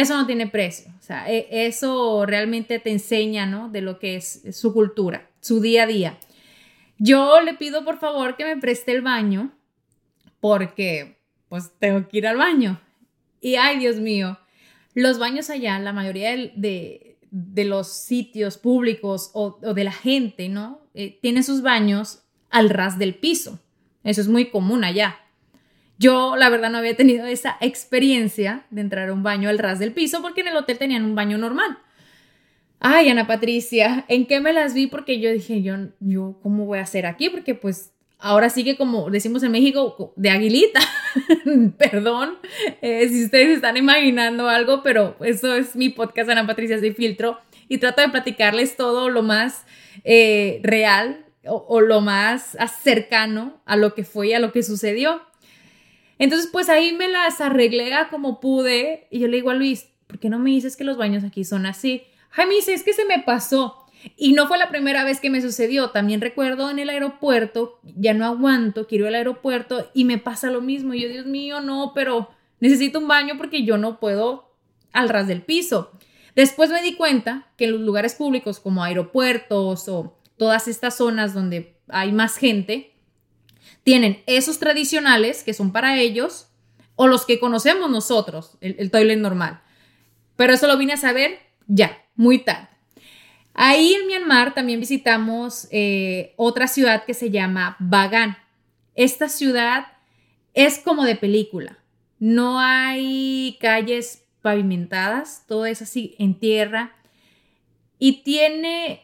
eso 0.00 0.16
no 0.16 0.26
tiene 0.26 0.46
precio. 0.46 0.92
O 0.98 1.02
sea, 1.02 1.30
e, 1.30 1.66
eso 1.66 2.24
realmente 2.26 2.78
te 2.78 2.90
enseña, 2.90 3.46
¿no? 3.46 3.68
De 3.68 3.80
lo 3.80 3.98
que 3.98 4.16
es 4.16 4.42
su 4.52 4.72
cultura, 4.72 5.28
su 5.40 5.60
día 5.60 5.84
a 5.84 5.86
día. 5.86 6.18
Yo 6.98 7.40
le 7.40 7.54
pido 7.54 7.84
por 7.84 7.98
favor 7.98 8.36
que 8.36 8.44
me 8.44 8.56
preste 8.56 8.92
el 8.92 9.02
baño, 9.02 9.52
porque 10.40 11.18
pues 11.48 11.72
tengo 11.78 12.06
que 12.08 12.18
ir 12.18 12.26
al 12.26 12.36
baño. 12.36 12.80
Y 13.40 13.54
ay, 13.54 13.78
Dios 13.78 13.96
mío, 13.96 14.38
los 14.94 15.18
baños 15.18 15.50
allá, 15.50 15.78
la 15.78 15.92
mayoría 15.92 16.30
de, 16.30 17.16
los 17.30 17.88
sitios 17.88 18.58
públicos 18.58 19.30
o, 19.34 19.58
de 19.74 19.84
la 19.84 19.92
gente, 19.92 20.48
¿no? 20.48 20.80
Eh, 20.94 21.18
tiene 21.22 21.42
sus 21.42 21.62
baños 21.62 22.22
al 22.50 22.70
ras 22.70 22.98
del 22.98 23.14
piso. 23.14 23.60
Eso 24.04 24.20
es 24.20 24.28
muy 24.28 24.50
común 24.50 24.84
allá. 24.84 25.18
Yo, 26.00 26.34
la 26.34 26.48
verdad, 26.48 26.70
no 26.70 26.78
había 26.78 26.96
tenido 26.96 27.26
esa 27.26 27.58
experiencia 27.60 28.64
de 28.70 28.80
entrar 28.80 29.10
a 29.10 29.12
un 29.12 29.22
baño 29.22 29.50
al 29.50 29.58
ras 29.58 29.78
del 29.78 29.92
piso 29.92 30.22
porque 30.22 30.40
en 30.40 30.48
el 30.48 30.56
hotel 30.56 30.78
tenían 30.78 31.04
un 31.04 31.14
baño 31.14 31.36
normal. 31.36 31.76
Ay, 32.78 33.10
Ana 33.10 33.26
Patricia, 33.26 34.06
¿en 34.08 34.24
qué 34.24 34.40
me 34.40 34.54
las 34.54 34.72
vi? 34.72 34.86
Porque 34.86 35.20
yo 35.20 35.30
dije, 35.30 35.60
yo, 35.60 35.74
yo, 36.00 36.38
¿cómo 36.42 36.64
voy 36.64 36.78
a 36.78 36.84
hacer 36.84 37.04
aquí? 37.04 37.28
Porque 37.28 37.54
pues 37.54 37.92
ahora 38.18 38.48
sí 38.48 38.64
que 38.64 38.78
como 38.78 39.10
decimos 39.10 39.42
en 39.42 39.52
México, 39.52 40.14
de 40.16 40.30
aguilita. 40.30 40.80
Perdón 41.76 42.38
eh, 42.80 43.06
si 43.10 43.26
ustedes 43.26 43.56
están 43.56 43.76
imaginando 43.76 44.48
algo, 44.48 44.82
pero 44.82 45.16
eso 45.20 45.54
es 45.54 45.76
mi 45.76 45.90
podcast 45.90 46.30
Ana 46.30 46.46
Patricia 46.46 46.80
de 46.80 46.94
Filtro 46.94 47.38
y 47.68 47.76
trato 47.76 48.00
de 48.00 48.08
platicarles 48.08 48.74
todo 48.74 49.10
lo 49.10 49.22
más 49.22 49.66
eh, 50.04 50.60
real 50.62 51.26
o, 51.44 51.66
o, 51.68 51.82
lo 51.82 52.00
más 52.00 52.56
cercano 52.82 53.60
a 53.66 53.76
lo 53.76 53.94
que 53.94 54.04
fue 54.04 54.28
y 54.28 54.32
a 54.32 54.38
lo 54.38 54.50
que 54.50 54.62
sucedió. 54.62 55.20
Entonces, 56.20 56.50
pues 56.52 56.68
ahí 56.68 56.92
me 56.92 57.08
las 57.08 57.40
arreglé 57.40 57.90
como 58.10 58.40
pude 58.40 59.08
y 59.10 59.20
yo 59.20 59.26
le 59.26 59.38
digo 59.38 59.48
a 59.48 59.54
Luis, 59.54 59.88
¿por 60.06 60.18
qué 60.18 60.28
no 60.28 60.38
me 60.38 60.50
dices 60.50 60.76
que 60.76 60.84
los 60.84 60.98
baños 60.98 61.24
aquí 61.24 61.44
son 61.44 61.64
así? 61.64 62.02
Jaime 62.28 62.56
dice, 62.56 62.74
es 62.74 62.82
que 62.82 62.92
se 62.92 63.06
me 63.06 63.20
pasó. 63.20 63.86
Y 64.18 64.34
no 64.34 64.46
fue 64.46 64.58
la 64.58 64.68
primera 64.68 65.02
vez 65.02 65.18
que 65.18 65.30
me 65.30 65.40
sucedió. 65.40 65.90
También 65.90 66.20
recuerdo 66.20 66.68
en 66.68 66.78
el 66.78 66.90
aeropuerto, 66.90 67.80
ya 67.82 68.12
no 68.12 68.26
aguanto, 68.26 68.86
quiero 68.86 69.04
ir 69.04 69.08
al 69.08 69.14
aeropuerto 69.14 69.90
y 69.94 70.04
me 70.04 70.18
pasa 70.18 70.50
lo 70.50 70.60
mismo. 70.60 70.92
Y 70.92 71.00
yo, 71.00 71.08
Dios 71.08 71.24
mío, 71.24 71.62
no, 71.62 71.92
pero 71.94 72.28
necesito 72.60 72.98
un 72.98 73.08
baño 73.08 73.38
porque 73.38 73.64
yo 73.64 73.78
no 73.78 73.98
puedo 73.98 74.52
al 74.92 75.08
ras 75.08 75.26
del 75.26 75.40
piso. 75.40 75.90
Después 76.36 76.68
me 76.68 76.82
di 76.82 76.96
cuenta 76.96 77.48
que 77.56 77.64
en 77.64 77.72
los 77.72 77.80
lugares 77.80 78.14
públicos 78.14 78.60
como 78.60 78.84
aeropuertos 78.84 79.88
o 79.88 80.18
todas 80.36 80.68
estas 80.68 80.98
zonas 80.98 81.32
donde 81.32 81.76
hay 81.88 82.12
más 82.12 82.36
gente, 82.36 82.92
tienen 83.82 84.22
esos 84.26 84.58
tradicionales 84.58 85.42
que 85.42 85.54
son 85.54 85.72
para 85.72 85.98
ellos 85.98 86.48
o 86.96 87.06
los 87.06 87.24
que 87.24 87.40
conocemos 87.40 87.90
nosotros, 87.90 88.58
el, 88.60 88.90
toilet 88.90 89.18
normal. 89.18 89.62
Pero 90.36 90.52
eso 90.52 90.66
lo 90.66 90.76
vine 90.76 90.92
a 90.92 90.98
saber 90.98 91.38
ya, 91.66 92.04
muy 92.14 92.40
tarde. 92.40 92.68
Ahí 93.54 93.94
en 93.94 94.06
Myanmar 94.06 94.54
también 94.54 94.80
visitamos 94.80 95.66
eh, 95.70 96.34
otra 96.36 96.66
ciudad 96.66 97.04
que 97.04 97.14
se 97.14 97.30
llama 97.30 97.76
Bagan. 97.78 98.36
Esta 98.94 99.28
ciudad 99.28 99.86
es 100.54 100.78
como 100.78 101.04
de 101.04 101.16
película. 101.16 101.78
No 102.18 102.60
hay 102.60 103.56
calles 103.60 104.24
pavimentadas, 104.42 105.44
todo 105.46 105.66
es 105.66 105.82
así 105.82 106.14
en 106.18 106.38
tierra. 106.38 106.94
Y 107.98 108.22
tiene 108.22 109.02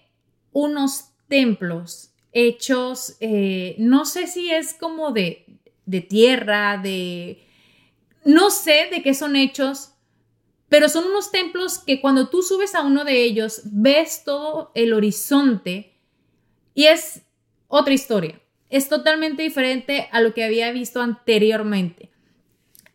unos 0.52 1.10
templos 1.28 2.10
hechos, 2.36 3.16
eh, 3.20 3.76
no 3.78 4.04
sé 4.04 4.26
si 4.26 4.52
es 4.52 4.74
como 4.74 5.10
de, 5.10 5.46
de 5.86 6.02
tierra, 6.02 6.76
de... 6.76 7.42
No 8.26 8.50
sé 8.50 8.88
de 8.90 9.02
qué 9.02 9.14
son 9.14 9.36
hechos, 9.36 9.94
pero 10.68 10.90
son 10.90 11.06
unos 11.06 11.30
templos 11.30 11.78
que 11.78 12.00
cuando 12.00 12.28
tú 12.28 12.42
subes 12.42 12.74
a 12.74 12.82
uno 12.82 13.04
de 13.04 13.22
ellos, 13.22 13.62
ves 13.64 14.22
todo 14.24 14.70
el 14.74 14.92
horizonte 14.92 15.94
y 16.74 16.84
es 16.84 17.22
otra 17.68 17.94
historia. 17.94 18.38
Es 18.68 18.88
totalmente 18.90 19.42
diferente 19.42 20.08
a 20.12 20.20
lo 20.20 20.34
que 20.34 20.44
había 20.44 20.70
visto 20.72 21.00
anteriormente. 21.00 22.10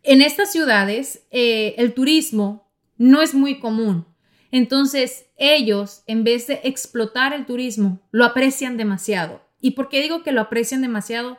En 0.03 0.21
estas 0.21 0.51
ciudades, 0.51 1.24
eh, 1.31 1.74
el 1.77 1.93
turismo 1.93 2.69
no 2.98 3.24
es 3.24 3.33
muy 3.33 3.60
común. 3.60 4.05
Entonces, 4.51 5.27
ellos, 5.38 6.03
en 6.08 6.24
vez 6.24 6.48
de 6.48 6.60
explotar 6.63 7.34
el 7.34 7.46
turismo, 7.46 8.01
lo 8.11 8.25
aprecian 8.25 8.77
demasiado. 8.77 9.42
¿Y 9.61 9.72
por 9.72 9.90
qué 9.90 10.01
digo 10.01 10.24
que 10.24 10.31
lo 10.31 10.42
aprecian 10.42 10.81
demasiado? 10.81 11.37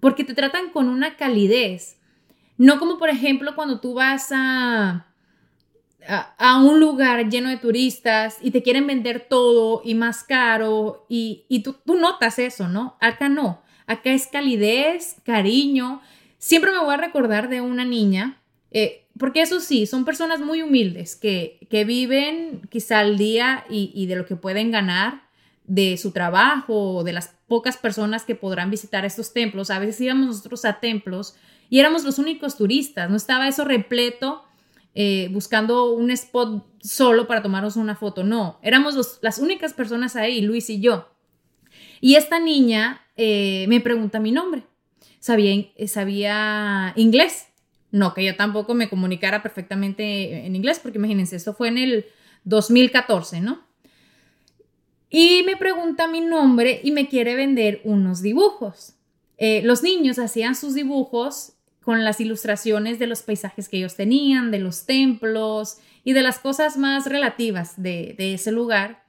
Porque 0.00 0.24
te 0.24 0.34
tratan 0.34 0.70
con 0.70 0.88
una 0.88 1.16
calidez. 1.16 1.98
No 2.56 2.78
como, 2.78 2.98
por 2.98 3.08
ejemplo, 3.08 3.54
cuando 3.54 3.80
tú 3.80 3.94
vas 3.94 4.28
a, 4.32 5.06
a, 6.06 6.62
un 6.62 6.80
lugar 6.80 7.28
lleno 7.28 7.48
de 7.48 7.56
turistas 7.56 8.38
y 8.40 8.50
te 8.50 8.62
quieren 8.62 8.86
vender 8.86 9.26
todo 9.28 9.82
y 9.84 9.94
más 9.94 10.24
caro 10.24 11.06
y, 11.08 11.62
tú, 11.62 11.76
notas 11.94 12.38
eso, 12.38 12.68
¿no? 12.68 12.96
Acá 13.00 13.28
no, 13.28 13.62
acá 13.86 14.10
es 14.10 14.26
calidez, 14.26 15.16
cariño. 15.24 16.00
Siempre 16.38 16.72
me 16.72 16.78
voy 16.78 16.94
a 16.94 16.98
recordar 16.98 17.48
de 17.48 17.60
una 17.60 17.84
niña, 17.84 18.40
eh, 18.70 18.99
porque 19.20 19.42
eso 19.42 19.60
sí, 19.60 19.86
son 19.86 20.04
personas 20.04 20.40
muy 20.40 20.62
humildes 20.62 21.14
que, 21.14 21.68
viven 21.86 22.62
quizá 22.70 22.98
al 22.98 23.16
día 23.16 23.64
y, 23.70 23.92
y 23.94 24.06
de 24.06 24.16
lo 24.16 24.26
que 24.26 24.34
pueden 24.34 24.72
ganar 24.72 25.28
de 25.64 25.96
su 25.98 26.10
trabajo 26.10 27.04
de 27.04 27.12
las 27.12 27.36
pocas 27.46 27.76
personas 27.76 28.24
que 28.24 28.34
podrán 28.34 28.70
visitar 28.70 29.04
estos 29.04 29.32
templos. 29.32 29.70
A 29.70 29.78
veces 29.78 30.00
íbamos 30.00 30.26
nosotros 30.26 30.64
a 30.64 30.80
templos 30.80 31.36
y 31.68 31.78
éramos 31.78 32.02
los 32.02 32.18
únicos 32.18 32.56
turistas, 32.56 33.08
no 33.08 33.16
estaba 33.16 33.46
eso 33.46 33.64
repleto 33.64 34.42
eh, 34.94 35.28
buscando 35.30 35.92
un 35.92 36.10
spot 36.10 36.66
solo 36.82 37.28
para 37.28 37.42
tomarnos 37.42 37.76
una 37.76 37.94
foto. 37.94 38.24
No, 38.24 38.58
éramos 38.62 39.20
las 39.22 39.38
únicas 39.38 39.72
personas 39.72 40.16
ahí, 40.16 40.40
Luis 40.40 40.68
y 40.70 40.80
yo. 40.80 41.08
Y 42.00 42.16
esta 42.16 42.40
niña 42.40 43.06
eh, 43.16 43.66
me 43.68 43.80
pregunta 43.80 44.18
mi 44.18 44.32
nombre. 44.32 44.64
Sabía 45.20 46.92
inglés. 46.96 47.49
No, 47.92 48.14
que 48.14 48.24
yo 48.24 48.36
tampoco 48.36 48.74
me 48.74 48.88
comunicara 48.88 49.42
perfectamente 49.42 50.46
en 50.46 50.54
inglés, 50.54 50.78
porque 50.78 50.98
imagínense, 50.98 51.36
esto 51.36 51.54
fue 51.54 51.68
en 51.68 51.78
el 51.78 52.06
2014, 52.44 53.40
¿no? 53.40 53.64
Y 55.10 55.42
me 55.44 55.56
pregunta 55.56 56.06
mi 56.06 56.20
nombre 56.20 56.80
y 56.84 56.92
me 56.92 57.08
quiere 57.08 57.34
vender 57.34 57.80
unos 57.84 58.22
dibujos. 58.22 58.94
los 59.38 59.82
niños 59.82 60.18
hacían 60.18 60.54
sus 60.54 60.74
dibujos 60.74 61.54
con 61.82 62.04
las 62.04 62.20
ilustraciones 62.20 62.98
de 62.98 63.06
los 63.06 63.22
paisajes 63.22 63.68
que 63.68 63.78
ellos 63.78 63.96
tenían, 63.96 64.50
de 64.50 64.58
los 64.58 64.86
templos 64.86 65.78
y 66.04 66.12
de 66.12 66.22
las 66.22 66.38
cosas 66.38 66.76
más 66.76 67.06
relativas 67.06 67.82
de, 67.82 68.14
ese 68.18 68.52
lugar. 68.52 69.04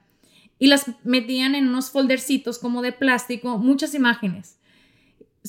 Y 0.58 0.66
las 0.66 0.86
metían 1.04 1.54
en 1.54 1.68
unos 1.68 1.90
foldercitos 1.90 2.58
como 2.58 2.82
de 2.82 2.92
plástico, 2.92 3.58
muchas 3.58 3.94
imágenes. 3.94 4.58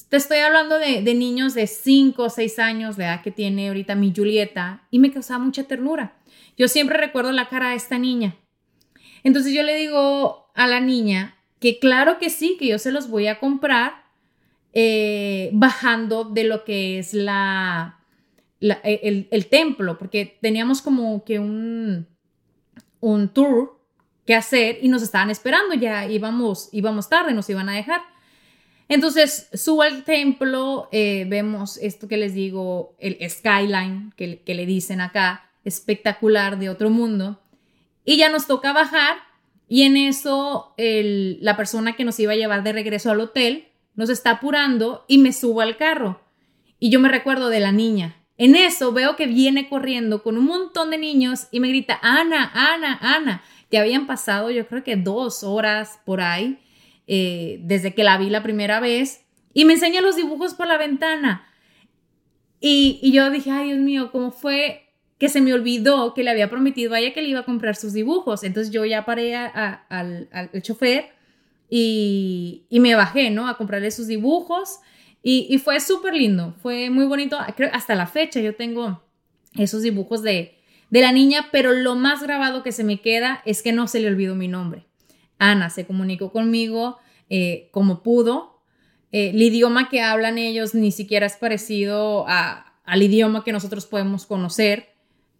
Te 0.09 0.17
estoy 0.17 0.39
hablando 0.39 0.79
de, 0.79 1.01
niños 1.13 1.53
de 1.53 1.67
5 1.67 2.23
o 2.23 2.29
6 2.29 2.59
años, 2.59 2.97
de 2.97 3.03
edad 3.03 3.21
que 3.21 3.31
tiene 3.31 3.67
ahorita 3.67 3.93
mi 3.93 4.11
Julieta, 4.15 4.87
y 4.89 4.97
me 4.97 5.11
causaba 5.11 5.43
mucha 5.43 5.65
ternura. 5.65 6.15
Yo 6.57 6.67
siempre 6.67 6.97
recuerdo 6.97 7.31
la 7.31 7.47
cara 7.47 7.69
de 7.69 7.75
esta 7.75 7.99
niña. 7.99 8.35
Entonces 9.23 9.53
yo 9.53 9.61
le 9.61 9.75
digo 9.75 10.51
a 10.55 10.67
la 10.67 10.79
niña 10.79 11.37
que 11.59 11.79
claro 11.79 12.17
que 12.17 12.29
sí, 12.29 12.57
que 12.59 12.67
yo 12.67 12.79
se 12.79 12.91
los 12.91 13.07
voy 13.07 13.27
a 13.27 13.39
comprar, 13.39 14.03
eh, 14.73 15.51
bajando 15.53 16.23
de 16.23 16.43
lo 16.43 16.63
que 16.63 16.97
es 16.97 17.13
la, 17.13 17.99
e, 18.59 19.27
el, 19.29 19.45
templo, 19.47 19.99
porque 19.99 20.37
teníamos 20.41 20.81
como 20.81 21.23
que 21.23 21.37
un, 21.37 22.07
un 22.99 23.29
tour 23.29 23.79
que 24.25 24.33
hacer 24.33 24.79
y 24.81 24.87
nos 24.87 25.03
estaban 25.03 25.29
esperando, 25.29 25.75
ya 25.75 26.07
íbamos, 26.07 26.69
íbamos 26.71 27.09
tarde, 27.09 27.33
nos 27.33 27.49
iban 27.49 27.69
a 27.69 27.75
dejar. 27.75 28.01
Entonces 28.89 29.49
subo 29.53 29.81
al 29.81 30.03
templo, 30.03 30.89
eh, 30.91 31.25
vemos 31.27 31.77
esto 31.77 32.07
que 32.07 32.17
les 32.17 32.33
digo, 32.33 32.95
el 32.99 33.17
skyline 33.29 34.13
que, 34.15 34.41
que, 34.41 34.53
le 34.53 34.65
dicen 34.65 35.01
acá, 35.01 35.49
espectacular 35.63 36.59
de 36.59 36.69
otro 36.69 36.89
mundo, 36.89 37.39
y 38.05 38.17
ya 38.17 38.29
nos 38.29 38.47
toca 38.47 38.73
bajar 38.73 39.17
y 39.67 39.83
en 39.83 39.97
eso 39.97 40.73
el, 40.77 41.39
la 41.41 41.57
persona 41.57 41.95
que 41.95 42.05
nos 42.05 42.19
iba 42.19 42.33
a 42.33 42.35
llevar 42.35 42.63
de 42.63 42.73
regreso 42.73 43.11
al 43.11 43.21
hotel 43.21 43.69
nos 43.95 44.09
está 44.09 44.31
apurando 44.31 45.05
y 45.07 45.17
me 45.17 45.33
subo 45.33 45.61
al 45.61 45.77
carro. 45.77 46.21
Y 46.79 46.89
yo 46.89 46.99
me 46.99 47.09
recuerdo 47.09 47.49
de 47.49 47.59
la 47.59 47.71
niña. 47.71 48.15
En 48.37 48.55
eso 48.55 48.91
veo 48.91 49.15
que 49.15 49.27
viene 49.27 49.69
corriendo 49.69 50.21
con 50.21 50.37
un 50.37 50.45
montón 50.45 50.89
de 50.89 50.97
niños 50.97 51.47
y 51.51 51.59
me 51.59 51.69
grita, 51.69 51.99
Ana, 52.01 52.51
Ana, 52.53 52.99
Ana. 53.01 53.43
Ya 53.71 53.81
habían 53.81 54.05
pasado 54.05 54.51
yo 54.51 54.67
creo 54.67 54.83
que 54.83 54.95
dos 54.95 55.43
horas 55.43 55.99
por 56.05 56.21
ahí 56.21 56.59
eh, 57.07 57.59
desde 57.63 57.93
que 57.93 58.03
la 58.03 58.17
vi 58.17 58.29
la 58.29 58.43
primera 58.43 58.79
vez 58.79 59.25
y 59.53 59.65
me 59.65 59.73
enseña 59.73 60.01
los 60.01 60.15
dibujos 60.15 60.53
por 60.53 60.67
la 60.67 60.77
ventana. 60.77 61.47
Y, 62.59 63.11
yo 63.11 63.29
dije, 63.29 63.51
ay 63.51 63.67
Dios 63.67 63.79
mío, 63.79 64.11
¿cómo 64.11 64.31
fue 64.31 64.89
que 65.17 65.29
se 65.29 65.41
me 65.41 65.53
olvidó 65.53 66.13
que 66.13 66.23
le 66.23 66.31
había 66.31 66.49
prometido 66.49 66.93
a 66.93 66.99
ella 66.99 67.13
que 67.13 67.21
le 67.21 67.29
iba 67.29 67.41
a 67.41 67.45
comprar 67.45 67.75
sus 67.75 67.93
dibujos? 67.93 68.43
Entonces 68.43 68.71
yo 68.73 68.85
ya 68.85 69.05
paré 69.05 69.35
al, 69.35 70.29
al 70.31 70.61
chofer 70.61 71.11
y, 71.75 72.67
me 72.69 72.93
bajé, 72.93 73.31
¿no? 73.31 73.47
A 73.47 73.57
comprarle 73.57 73.89
sus 73.89 74.05
dibujos 74.05 74.79
y, 75.23 75.57
fue 75.57 75.79
súper 75.79 76.13
lindo, 76.13 76.53
fue 76.61 76.89
muy 76.89 77.05
bonito. 77.05 77.37
Creo, 77.55 77.69
hasta 77.73 77.95
la 77.95 78.05
fecha 78.05 78.39
yo 78.41 78.55
tengo 78.55 79.01
esos 79.57 79.81
dibujos 79.81 80.21
de, 80.21 80.59
la 80.91 81.11
niña, 81.11 81.47
pero 81.51 81.73
lo 81.73 81.95
más 81.95 82.21
grabado 82.21 82.61
que 82.61 82.71
se 82.71 82.83
me 82.83 83.01
queda 83.01 83.41
es 83.45 83.63
que 83.63 83.73
no 83.73 83.87
se 83.87 83.99
le 83.99 84.07
olvidó 84.07 84.35
mi 84.35 84.47
nombre. 84.47 84.85
Ana 85.51 85.69
se 85.69 85.85
comunicó 85.85 86.31
conmigo 86.31 86.97
eh, 87.29 87.67
como 87.71 88.01
pudo. 88.01 88.61
Eh, 89.11 89.29
el 89.29 89.41
idioma 89.41 89.89
que 89.89 90.01
hablan 90.01 90.37
ellos 90.37 90.73
ni 90.73 90.91
siquiera 90.91 91.25
es 91.25 91.35
parecido 91.35 92.25
al 92.27 93.01
idioma 93.01 93.43
que 93.43 93.51
nosotros 93.51 93.85
podemos 93.85 94.25
conocer. 94.25 94.89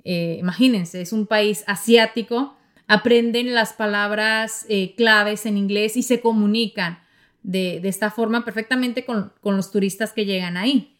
Eh, 0.04 0.38
imagínense, 0.40 1.02
es 1.02 1.14
un 1.14 1.26
país 1.26 1.64
asiático, 1.68 2.56
aprenden 2.88 3.54
las 3.54 3.74
palabras 3.74 4.68
claves 4.98 5.46
en 5.46 5.58
inglés 5.58 5.96
y 5.96 6.04
se 6.04 6.20
comunican 6.20 7.00
de, 7.42 7.80
esta 7.84 8.12
forma 8.12 8.44
perfectamente 8.44 9.06
con, 9.06 9.32
los 9.44 9.72
turistas 9.72 10.12
que 10.12 10.26
llegan 10.26 10.58
ahí. 10.58 10.96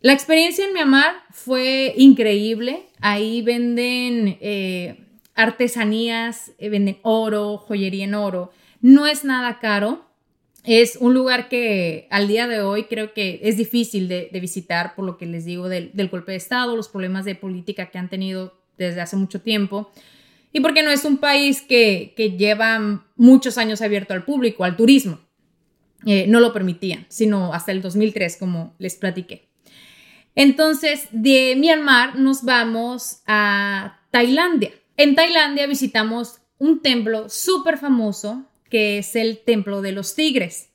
La 0.00 0.12
experiencia 0.12 0.64
en 0.64 0.74
Myanmar 0.74 1.14
fue 1.30 1.92
increíble. 1.96 2.86
Ahí 3.00 3.42
venden 3.42 4.38
artesanías, 5.38 6.52
venden 6.58 6.98
oro, 7.02 7.58
joyería 7.58 8.04
en 8.04 8.14
oro. 8.14 8.50
No 8.80 9.06
es 9.06 9.24
nada 9.24 9.60
caro. 9.60 10.04
Es 10.64 10.96
un 10.96 11.14
lugar 11.14 11.48
que 11.48 12.08
al 12.10 12.26
día 12.26 12.48
de 12.48 12.60
hoy 12.60 12.84
creo 12.84 13.14
que 13.14 13.40
es 13.44 13.56
difícil 13.56 14.08
de, 14.08 14.28
visitar 14.40 14.96
por 14.96 15.04
lo 15.04 15.16
que 15.16 15.26
les 15.26 15.44
digo 15.44 15.68
del, 15.68 16.08
golpe 16.10 16.32
de 16.32 16.38
Estado, 16.38 16.76
los 16.76 16.88
problemas 16.88 17.24
de 17.24 17.36
política 17.36 17.86
que 17.86 17.98
han 17.98 18.10
tenido 18.10 18.60
desde 18.76 19.00
hace 19.00 19.16
mucho 19.16 19.40
tiempo 19.40 19.90
y 20.52 20.60
porque 20.60 20.82
no 20.82 20.90
es 20.90 21.04
un 21.04 21.18
país 21.18 21.62
que, 21.62 22.14
lleva 22.36 23.04
muchos 23.16 23.58
años 23.58 23.80
abierto 23.80 24.14
al 24.14 24.24
público, 24.24 24.64
al 24.64 24.76
turismo. 24.76 25.20
Eh, 26.04 26.26
no 26.28 26.40
lo 26.40 26.52
permitían, 26.52 27.06
sino 27.08 27.52
hasta 27.52 27.72
el 27.72 27.82
2003, 27.82 28.36
como 28.38 28.74
les 28.78 28.96
platiqué. 28.96 29.48
Entonces, 30.34 31.08
de 31.12 31.54
Myanmar 31.56 32.16
nos 32.16 32.44
vamos 32.44 33.22
a 33.26 34.00
Tailandia. 34.10 34.72
En 34.98 35.14
Tailandia 35.14 35.66
visitamos 35.68 36.40
un 36.58 36.82
templo 36.82 37.28
súper 37.28 37.78
famoso 37.78 38.46
que 38.68 38.98
es 38.98 39.14
el 39.14 39.38
Templo 39.38 39.80
de 39.80 39.92
los 39.92 40.16
Tigres. 40.16 40.70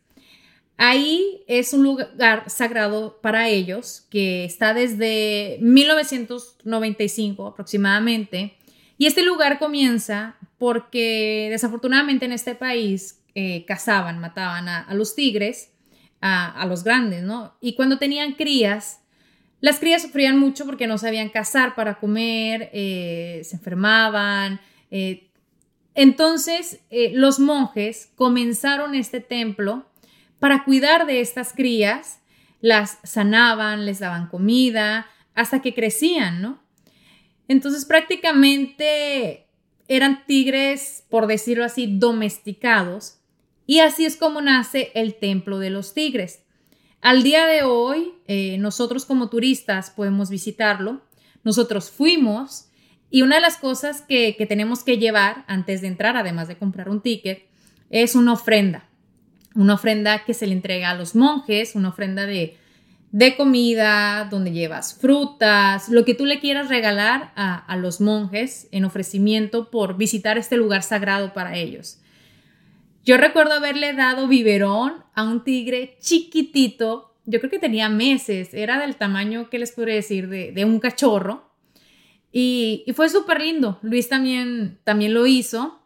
Ahí 0.77 1.43
es 1.45 1.73
un 1.73 1.83
lugar 1.83 2.49
sagrado 2.49 3.19
para 3.21 3.49
ellos 3.49 4.07
que 4.09 4.45
está 4.45 4.73
desde 4.73 5.57
1995 5.59 7.47
aproximadamente. 7.47 8.55
Y 8.97 9.07
este 9.07 9.23
lugar 9.23 9.59
comienza 9.59 10.37
porque 10.57 11.49
desafortunadamente 11.51 12.23
en 12.23 12.31
este 12.31 12.55
país 12.55 13.21
eh, 13.35 13.65
cazaban, 13.65 14.19
mataban 14.19 14.69
a, 14.69 14.87
los 14.93 15.15
tigres, 15.15 15.73
a, 16.21 16.65
los 16.65 16.85
grandes, 16.85 17.23
¿no? 17.23 17.57
Y 17.59 17.75
cuando 17.75 17.97
tenían 17.97 18.35
crías, 18.35 19.02
las 19.63 19.79
crías 19.79 20.01
sufrían 20.01 20.37
mucho 20.37 20.65
porque 20.65 20.87
no 20.87 20.97
sabían 20.97 21.29
cazar 21.29 21.73
para 21.73 21.95
comer, 21.95 22.69
eh, 22.73 23.39
se 23.45 23.55
enfermaban, 23.55 24.59
eh, 24.91 25.29
entonces, 25.95 26.81
eh, 26.89 27.11
los 27.13 27.39
monjes 27.39 28.11
comenzaron 28.15 28.93
este 28.93 29.21
templo 29.21 29.85
para 30.39 30.65
cuidar 30.65 31.05
de 31.05 31.21
estas 31.21 31.53
crías, 31.53 32.19
las 32.59 32.97
sanaban, 33.03 33.85
les 33.85 33.99
daban 33.99 34.27
comida, 34.27 35.07
hasta 35.33 35.61
que 35.61 35.73
crecían, 35.73 36.41
¿no? 36.41 36.61
Entonces, 37.47 37.85
prácticamente 37.85 39.47
eran 39.87 40.25
tigres, 40.25 41.05
por 41.09 41.25
decirlo 41.27 41.63
así, 41.63 41.87
domesticados, 41.87 43.19
y 43.65 43.79
así 43.79 44.03
es 44.05 44.17
como 44.17 44.41
nace 44.41 44.91
el 44.93 45.15
templo 45.15 45.59
de 45.59 45.69
los 45.69 45.93
tigres. 45.93 46.42
Al 47.03 47.21
día 47.21 47.45
de 47.47 47.63
hoy, 47.63 48.13
eh, 48.27 48.57
nosotros 48.59 49.03
como 49.03 49.27
turistas 49.27 49.89
podemos 49.89 50.29
visitarlo. 50.29 51.01
Nosotros 51.43 51.91
fuimos 51.91 52.69
y 53.09 53.23
una 53.23 53.35
de 53.35 53.41
las 53.41 53.57
cosas 53.57 54.01
que, 54.01 54.33
tenemos 54.47 54.85
que 54.85 54.97
llevar 54.97 55.43
antes 55.47 55.81
de 55.81 55.87
entrar, 55.87 56.15
además 56.15 56.47
de 56.47 56.57
comprar 56.57 56.87
un 56.87 57.01
ticket, 57.01 57.43
es 57.89 58.15
una 58.15 58.31
ofrenda. 58.31 58.85
Una 59.53 59.73
ofrenda 59.73 60.23
que 60.23 60.33
se 60.33 60.47
le 60.47 60.53
entrega 60.53 60.91
a 60.91 60.95
los 60.95 61.13
monjes, 61.13 61.75
una 61.75 61.89
ofrenda 61.89 62.25
de, 62.25 62.57
comida, 63.35 64.29
donde 64.31 64.53
llevas 64.53 64.93
frutas, 64.93 65.89
lo 65.89 66.05
que 66.05 66.15
tú 66.15 66.25
le 66.25 66.39
quieras 66.39 66.69
regalar 66.69 67.33
a, 67.35 67.57
a, 67.57 67.75
los 67.75 67.99
monjes 67.99 68.69
en 68.71 68.85
ofrecimiento 68.85 69.71
por 69.71 69.97
visitar 69.97 70.37
este 70.37 70.55
lugar 70.55 70.83
sagrado 70.83 71.33
para 71.33 71.57
ellos. 71.57 71.99
Yo 73.05 73.17
recuerdo 73.17 73.53
haberle 73.53 73.93
dado 73.93 74.27
biberón 74.27 75.03
a 75.13 75.23
un 75.23 75.43
tigre 75.43 75.97
chiquitito, 75.99 77.15
yo 77.25 77.39
creo 77.39 77.51
que 77.51 77.59
tenía 77.59 77.89
meses, 77.89 78.53
era 78.53 78.79
del 78.79 78.95
tamaño, 78.95 79.49
¿qué 79.49 79.59
les 79.59 79.73
podría 79.73 79.95
decir?, 79.95 80.29
de, 80.29 80.65
un 80.65 80.79
cachorro. 80.79 81.51
Y, 82.31 82.85
fue 82.95 83.09
súper 83.09 83.41
lindo. 83.41 83.77
Luis 83.81 84.07
también, 84.07 84.79
también 84.85 85.13
lo 85.13 85.27
hizo. 85.27 85.81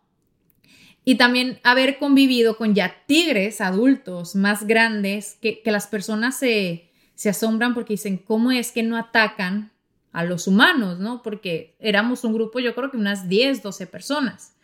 Y 1.03 1.15
también 1.15 1.59
haber 1.63 1.97
convivido 1.97 2.57
con 2.57 2.75
ya 2.75 3.03
tigres 3.07 3.61
adultos 3.61 4.35
más 4.35 4.67
grandes, 4.67 5.37
que, 5.41 5.61
las 5.65 5.87
personas 5.87 6.37
se, 6.37 6.91
se 7.15 7.29
asombran 7.29 7.73
porque 7.73 7.93
dicen, 7.93 8.17
¿cómo 8.17 8.51
es 8.51 8.71
que 8.71 8.83
no 8.83 8.95
atacan 8.95 9.71
a 10.11 10.23
los 10.23 10.47
humanos? 10.47 10.99
¿no? 10.99 11.23
Porque 11.23 11.75
éramos 11.79 12.23
un 12.23 12.33
grupo, 12.33 12.59
yo 12.59 12.75
creo 12.75 12.91
que 12.91 12.97
unas 12.97 13.27
10, 13.27 13.63
12 13.63 13.87
personas. 13.87 14.56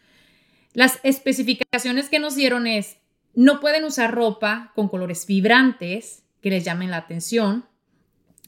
Las 0.73 0.99
especificaciones 1.03 2.09
que 2.09 2.19
nos 2.19 2.35
dieron 2.35 2.67
es, 2.67 2.97
no 3.35 3.59
pueden 3.59 3.83
usar 3.83 4.13
ropa 4.13 4.71
con 4.75 4.89
colores 4.89 5.25
vibrantes 5.25 6.23
que 6.41 6.49
les 6.49 6.65
llamen 6.65 6.91
la 6.91 6.97
atención 6.97 7.65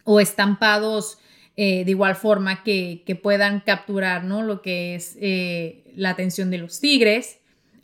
o 0.04 0.20
estampados 0.20 1.18
eh, 1.58 1.86
de 1.86 1.92
igual 1.92 2.16
forma 2.16 2.64
que, 2.64 3.20
puedan 3.24 3.62
capturar 3.62 4.26
¿no? 4.26 4.44
lo 4.44 4.62
que 4.62 4.96
es 4.96 5.16
eh, 5.22 5.84
la 5.96 6.10
atención 6.10 6.52
de 6.52 6.58
los 6.58 6.82
tigres 6.82 7.38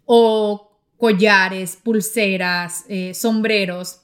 o 0.06 0.78
collares, 0.98 1.78
pulseras, 1.78 2.86
eh, 2.90 3.14
sombreros, 3.14 4.02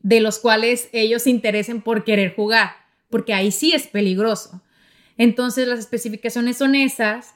de 0.00 0.20
los 0.20 0.38
cuales 0.38 0.88
ellos 0.92 1.22
se 1.22 1.30
interesen 1.30 1.82
por 1.82 2.04
querer 2.04 2.36
jugar, 2.36 2.70
porque 3.10 3.34
ahí 3.34 3.50
sí 3.50 3.72
es 3.72 3.88
peligroso. 3.88 4.62
Entonces 5.18 5.66
las 5.66 5.80
especificaciones 5.80 6.56
son 6.56 6.74
esas 6.76 7.34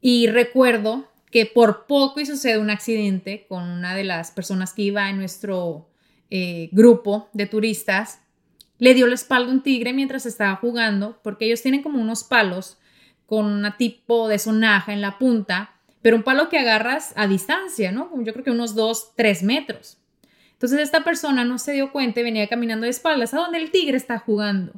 y 0.00 0.28
recuerdo 0.28 1.10
que 1.34 1.46
por 1.46 1.86
poco 1.86 2.20
y 2.20 2.26
sucede 2.26 2.58
un 2.58 2.70
accidente 2.70 3.44
con 3.48 3.64
una 3.64 3.96
de 3.96 4.04
las 4.04 4.30
personas 4.30 4.72
que 4.72 4.82
iba 4.82 5.10
en 5.10 5.16
nuestro 5.16 5.90
grupo 6.70 7.28
de 7.32 7.46
turistas 7.46 8.20
le 8.78 8.94
dio 8.94 9.08
la 9.08 9.16
espalda 9.16 9.50
un 9.50 9.64
tigre 9.64 9.92
mientras 9.92 10.26
estaba 10.26 10.54
jugando, 10.54 11.18
porque 11.24 11.46
ellos 11.46 11.60
tienen 11.60 11.82
como 11.82 12.00
unos 12.00 12.22
palos 12.22 12.78
con 13.26 13.46
un 13.46 13.66
tipo 13.76 14.28
de 14.28 14.38
sonaja 14.38 14.92
en 14.92 15.00
la 15.00 15.18
punta, 15.18 15.74
pero 16.02 16.14
un 16.14 16.22
palo 16.22 16.48
que 16.48 16.58
agarras 16.58 17.12
a 17.16 17.26
distancia, 17.26 17.90
¿no? 17.90 18.12
Yo 18.22 18.32
creo 18.32 18.44
que 18.44 18.52
unos 18.52 18.76
2, 18.76 19.16
3 19.16 19.42
metros. 19.42 19.98
Entonces 20.52 20.78
esta 20.78 21.02
persona 21.02 21.44
no 21.44 21.58
se 21.58 21.72
dio 21.72 21.90
cuenta 21.90 22.20
y 22.20 22.22
venía 22.22 22.46
caminando 22.46 22.84
de 22.84 22.90
espaldas 22.90 23.34
a 23.34 23.38
donde 23.38 23.58
el 23.58 23.72
tigre 23.72 23.96
está 23.96 24.20
jugando. 24.20 24.72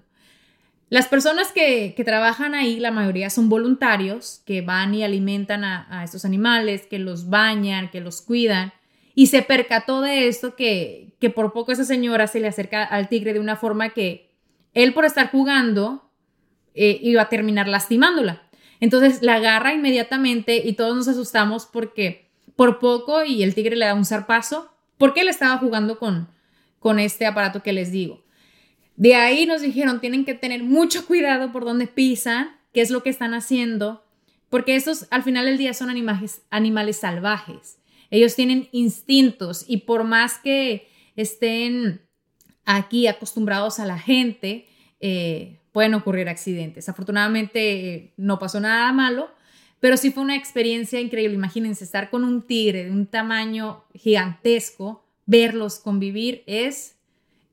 Las 0.89 1.09
personas 1.09 1.51
que, 1.53 1.95
trabajan 2.05 2.55
ahí, 2.55 2.79
la 2.79 2.93
mayoría 2.93 3.29
son 3.31 3.49
voluntarios 3.49 4.43
que 4.47 4.63
van 4.63 4.95
y 4.95 5.03
alimentan 5.03 5.65
a, 5.65 5.87
a 5.91 6.05
estos 6.05 6.25
animales, 6.25 6.87
que 6.87 6.99
los 6.99 7.29
bañan, 7.29 7.91
que 7.91 8.01
los 8.01 8.23
cuidan 8.23 8.73
y 9.17 9.29
se 9.29 9.43
percató 9.43 10.03
de 10.03 10.29
esto 10.29 10.55
que, 10.55 11.15
que 11.19 11.31
por 11.31 11.55
poco 11.55 11.73
esa 11.73 11.85
señora 11.85 12.27
se 12.27 12.39
le 12.39 12.49
acerca 12.49 12.85
al 12.85 13.09
tigre 13.09 13.33
de 13.33 13.41
una 13.41 13.57
forma 13.57 13.89
que 13.89 14.31
él 14.75 14.93
por 14.93 15.07
estar 15.07 15.31
jugando 15.31 16.11
eh, 16.75 17.01
iba 17.03 17.23
a 17.23 17.29
terminar 17.31 17.67
lastimándola. 17.67 18.43
Entonces 18.79 19.23
la 19.23 19.37
agarra 19.37 19.73
inmediatamente 19.73 20.61
y 20.63 20.75
todos 20.75 20.95
nos 20.95 21.09
asustamos 21.09 21.65
porque 21.65 22.31
por 22.57 22.79
poco 22.79 23.25
y 23.25 23.43
el 23.43 23.55
tigre 23.55 23.75
le 23.75 23.87
da 23.87 23.95
un 23.95 24.05
zarpazo 24.05 24.71
porque 24.99 25.23
él 25.23 25.29
estaba 25.29 25.57
jugando 25.57 25.99
con, 25.99 26.29
con 26.79 26.99
este 26.99 27.25
aparato 27.25 27.63
que 27.63 27.73
les 27.73 27.91
digo. 27.91 28.23
De 28.97 29.15
ahí 29.15 29.47
nos 29.47 29.61
dijeron, 29.61 30.01
tienen 30.01 30.25
que 30.25 30.35
tener 30.35 30.63
mucho 30.63 31.07
cuidado 31.07 31.53
por 31.53 31.65
dónde 31.65 31.87
pisan, 31.87 32.57
qué 32.73 32.81
es 32.81 32.91
lo 32.91 33.03
que 33.03 33.11
están 33.11 33.35
haciendo, 33.35 34.05
porque 34.49 34.75
estos 34.77 35.07
al 35.11 35.23
final 35.23 35.47
del 35.47 35.59
día 35.59 35.75
son 35.75 35.91
animales, 35.91 36.97
salvajes. 36.97 37.79
Ellos 38.11 38.35
tienen 38.35 38.69
instintos 38.73 39.65
y 39.69 39.79
por 39.79 40.05
más 40.05 40.39
que 40.39 40.89
estén 41.17 42.01
aquí 42.65 43.07
acostumbrados 43.07 43.79
a 43.81 43.87
la 43.87 43.99
gente, 43.99 44.67
eh, 45.01 45.61
pueden 45.73 45.95
ocurrir 45.95 46.29
accidentes. 46.29 46.89
Afortunadamente 46.89 47.95
eh, 47.95 48.15
no 48.17 48.39
pasó 48.39 48.61
nada 48.61 48.91
malo, 48.93 49.31
pero 49.79 49.97
sí 49.97 50.11
fue 50.11 50.23
una 50.23 50.37
experiencia 50.37 51.01
increíble. 51.01 51.35
Imagínense 51.35 51.85
estar 51.85 52.09
con 52.09 52.25
un 52.25 52.47
tigre 52.47 52.85
de 52.85 52.91
un 52.91 53.07
tamaño 53.07 53.85
gigantesco, 53.95 55.05
verlos 55.27 55.79
convivir 55.79 56.45
es, 56.47 56.96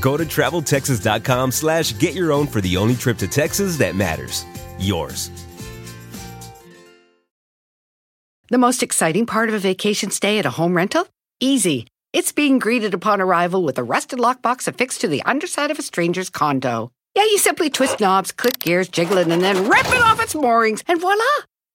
Go 0.00 0.16
to 0.16 0.24
traveltexas.com 0.24 1.50
slash 1.52 1.98
get 1.98 2.14
your 2.14 2.32
own 2.32 2.46
for 2.46 2.60
the 2.60 2.76
only 2.76 2.94
trip 2.94 3.18
to 3.18 3.28
Texas 3.28 3.76
that 3.78 3.96
matters. 3.96 4.44
Yours. 4.78 5.30
The 8.50 8.58
most 8.58 8.82
exciting 8.82 9.26
part 9.26 9.48
of 9.48 9.54
a 9.54 9.60
vacation 9.60 10.10
stay 10.10 10.38
at 10.40 10.46
a 10.46 10.50
home 10.50 10.76
rental? 10.76 11.06
Easy. 11.38 11.86
It's 12.12 12.32
being 12.32 12.58
greeted 12.58 12.94
upon 12.94 13.20
arrival 13.20 13.62
with 13.62 13.78
a 13.78 13.84
rusted 13.84 14.18
lockbox 14.18 14.66
affixed 14.66 15.02
to 15.02 15.08
the 15.08 15.22
underside 15.22 15.70
of 15.70 15.78
a 15.78 15.82
stranger's 15.82 16.30
condo. 16.30 16.90
Yeah, 17.14 17.22
you 17.22 17.38
simply 17.38 17.70
twist 17.70 18.00
knobs, 18.00 18.32
click 18.32 18.58
gears, 18.58 18.88
jiggle 18.88 19.18
it, 19.18 19.28
and 19.28 19.40
then 19.40 19.68
rip 19.68 19.86
it 19.86 20.02
off 20.02 20.20
its 20.20 20.34
moorings, 20.34 20.82
and 20.88 21.00
voila! 21.00 21.24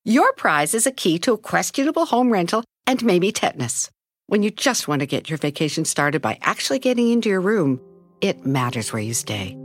Your 0.04 0.34
prize 0.34 0.73
is 0.73 0.86
a 0.86 0.91
key 0.91 1.17
to 1.19 1.34
a 1.34 1.38
questionable 1.38 2.06
home 2.06 2.32
rental 2.32 2.63
and 2.86 3.04
maybe 3.06 3.32
tetanus. 3.32 3.89
When 4.28 4.43
you 4.43 4.51
just 4.51 4.88
want 4.88 4.99
to 4.99 5.06
get 5.06 5.30
your 5.30 5.38
vacation 5.38 5.86
started 5.86 6.21
by 6.21 6.39
actually 6.41 6.80
getting 6.80 7.10
into 7.10 7.30
your 7.30 7.41
room, 7.41 7.80
it 8.21 8.45
matters 8.45 8.91
where 8.91 9.01
you 9.01 9.13
stay. 9.13 9.58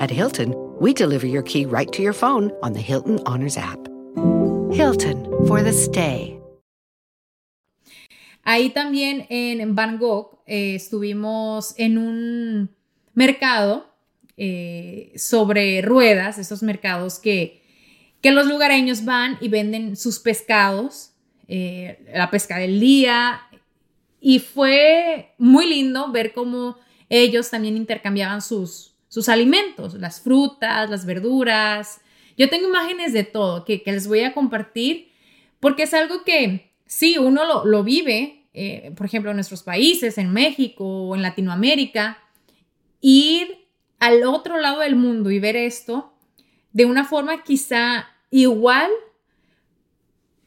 At 0.00 0.10
Hilton, 0.10 0.54
we 0.80 0.92
deliver 0.92 1.26
your 1.26 1.42
key 1.42 1.66
right 1.66 1.90
to 1.92 2.02
your 2.02 2.12
phone 2.12 2.52
on 2.62 2.72
the 2.72 2.80
Hilton 2.80 3.20
Honors 3.26 3.56
app. 3.56 3.78
Hilton 4.72 5.24
for 5.46 5.62
the 5.62 5.72
stay. 5.72 6.38
Ahí 8.44 8.70
también 8.70 9.26
en 9.28 9.74
Bangkok 9.74 10.38
eh, 10.46 10.76
estuvimos 10.76 11.74
en 11.78 11.98
un 11.98 12.70
mercado 13.14 13.92
eh, 14.36 15.12
sobre 15.16 15.82
ruedas, 15.82 16.38
esos 16.38 16.62
mercados 16.62 17.18
que, 17.18 17.62
que 18.20 18.30
los 18.30 18.46
lugareños 18.46 19.04
van 19.04 19.36
y 19.40 19.48
venden 19.48 19.96
sus 19.96 20.20
pescados, 20.20 21.12
eh, 21.48 22.06
la 22.14 22.30
pesca 22.30 22.58
del 22.58 22.78
día, 22.78 23.40
y 24.20 24.38
fue 24.38 25.34
muy 25.38 25.68
lindo 25.68 26.12
ver 26.12 26.32
cómo 26.32 26.76
ellos 27.08 27.50
también 27.50 27.76
intercambiaban 27.76 28.42
sus, 28.42 28.94
sus 29.08 29.28
alimentos, 29.28 29.94
las 29.94 30.20
frutas, 30.20 30.90
las 30.90 31.06
verduras. 31.06 32.00
Yo 32.36 32.48
tengo 32.50 32.68
imágenes 32.68 33.12
de 33.12 33.24
todo 33.24 33.64
que, 33.64 33.82
les 33.84 34.06
voy 34.06 34.20
a 34.20 34.34
compartir 34.34 35.12
porque 35.60 35.84
es 35.84 35.94
algo 35.94 36.24
que 36.24 36.70
sí, 36.86 37.18
uno 37.18 37.44
lo, 37.44 37.64
lo 37.64 37.82
vive, 37.82 38.44
eh, 38.52 38.92
por 38.96 39.06
ejemplo, 39.06 39.30
en 39.30 39.36
nuestros 39.36 39.62
países, 39.62 40.18
en 40.18 40.32
México 40.32 40.84
o 40.84 41.14
en 41.14 41.22
Latinoamérica, 41.22 42.18
ir 43.00 43.66
al 43.98 44.24
otro 44.24 44.58
lado 44.58 44.80
del 44.80 44.96
mundo 44.96 45.30
y 45.30 45.38
ver 45.38 45.56
esto 45.56 46.12
de 46.72 46.84
una 46.84 47.04
forma 47.04 47.42
quizá 47.42 48.10
igual, 48.30 48.90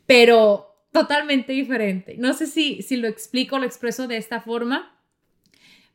pero 0.06 0.76
totalmente 0.92 1.54
diferente. 1.54 2.16
No 2.18 2.34
sé 2.34 2.46
si, 2.46 2.82
si 2.82 2.98
lo 2.98 3.08
explico, 3.08 3.58
lo 3.58 3.66
expreso 3.66 4.08
de 4.08 4.18
esta 4.18 4.42
forma, 4.42 4.96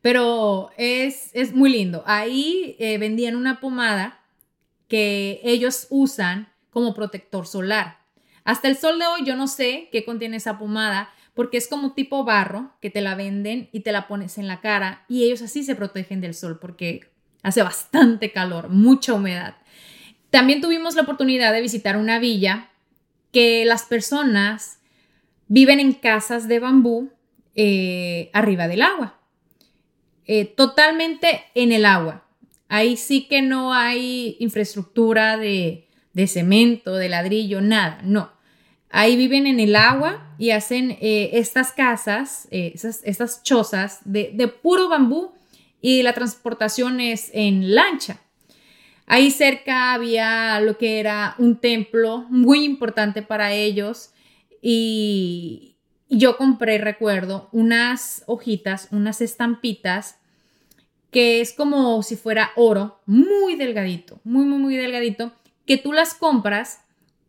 pero 0.05 0.69
es, 0.77 1.31
es 1.33 1.55
muy 1.55 1.71
lindo. 1.71 2.03
Ahí 2.05 2.77
eh, 2.79 2.99
vendían 2.99 3.37
una 3.37 3.59
pomada 3.59 4.21
que 4.87 5.41
ellos 5.43 5.87
usan 5.89 6.53
como 6.69 6.93
protector 6.93 7.47
solar. 7.47 8.01
Hasta 8.45 8.69
el 8.69 8.77
sol 8.77 8.99
de 8.99 9.07
hoy 9.07 9.25
yo 9.25 9.35
no 9.35 9.49
sé 9.49 9.89
qué 9.91 10.05
contiene 10.05 10.37
esa 10.37 10.59
pomada 10.59 11.09
porque 11.33 11.57
es 11.57 11.69
como 11.69 11.95
tipo 11.95 12.23
barro 12.23 12.75
que 12.83 12.91
te 12.91 13.01
la 13.01 13.15
venden 13.15 13.71
y 13.73 13.81
te 13.81 13.93
la 13.93 14.07
pones 14.07 14.37
en 14.37 14.47
la 14.47 14.61
cara 14.61 15.07
y 15.09 15.25
ellos 15.25 15.41
así 15.41 15.63
se 15.63 15.75
protegen 15.75 16.21
del 16.21 16.35
sol 16.35 16.59
porque 16.61 17.11
hace 17.43 17.63
bastante 17.63 18.31
calor, 18.31 18.69
mucha 18.69 19.15
humedad. 19.15 19.57
También 20.29 20.61
tuvimos 20.61 20.97
la 20.97 21.03
oportunidad 21.05 21.51
de 21.55 21.63
visitar 21.63 21.97
una 21.97 22.19
villa 22.19 22.69
que 23.33 23.65
las 23.65 23.85
personas 23.85 24.81
viven 25.49 25.81
en 25.81 25.95
casas 25.95 26.47
de 26.47 26.61
bambú 26.61 27.11
eh, 27.55 28.29
arriba 28.35 28.69
del 28.69 28.83
agua, 28.83 29.24
eh, 30.27 30.45
totalmente 30.45 31.45
en 31.55 31.73
el 31.73 31.85
agua. 31.85 32.25
Ahí 32.69 32.97
sí 32.97 33.27
que 33.29 33.43
no 33.43 33.75
hay 33.75 34.37
infraestructura 34.41 35.37
de, 35.37 35.87
cemento, 36.27 36.95
de 36.95 37.09
ladrillo, 37.09 37.61
nada, 37.61 38.01
no. 38.03 38.33
Ahí 38.91 39.17
viven 39.17 39.47
en 39.47 39.61
el 39.61 39.77
agua 39.77 40.35
y 40.39 40.51
hacen 40.51 40.93
eh, 41.01 41.31
estas 41.35 41.73
casas, 41.73 42.49
estas 42.51 43.43
chozas 43.43 44.01
de, 44.05 44.31
de 44.35 44.49
puro 44.49 44.89
bambú 44.89 45.33
y 45.81 46.03
la 46.03 46.13
transportación 46.15 47.01
es 47.01 47.31
en 47.35 47.75
lancha. 47.75 48.21
Ahí 49.07 49.31
cerca 49.31 49.93
había 49.93 50.59
lo 50.61 50.79
que 50.79 50.99
era 50.99 51.35
un 51.39 51.61
templo 51.61 52.25
muy 52.31 52.65
importante 52.65 53.23
para 53.23 53.53
ellos 53.53 54.11
y 54.63 55.74
yo 56.19 56.37
compré, 56.37 56.79
recuerdo, 56.79 57.49
unas 57.53 58.25
hojitas, 58.27 58.89
unas 58.91 59.21
estampitas 59.21 60.19
que 61.11 61.41
es 61.41 61.53
como 61.53 62.03
si 62.03 62.17
fuera 62.17 62.51
oro, 62.57 63.01
muy 63.07 63.55
delgadito, 63.55 64.21
muy, 64.25 64.45
muy, 64.45 64.59
muy 64.59 64.77
delgadito, 64.77 65.33
que 65.65 65.79
tú 65.79 65.93
las 65.93 66.15
compras 66.15 66.81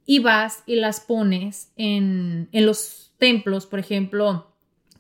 y 0.06 0.20
vas 0.20 0.64
y 0.66 0.76
las 0.76 1.00
pones 1.00 1.72
en, 1.78 2.50
en 2.52 2.66
los 2.66 3.12
templos, 3.20 3.68
por 3.68 3.80
ejemplo, 3.80 4.52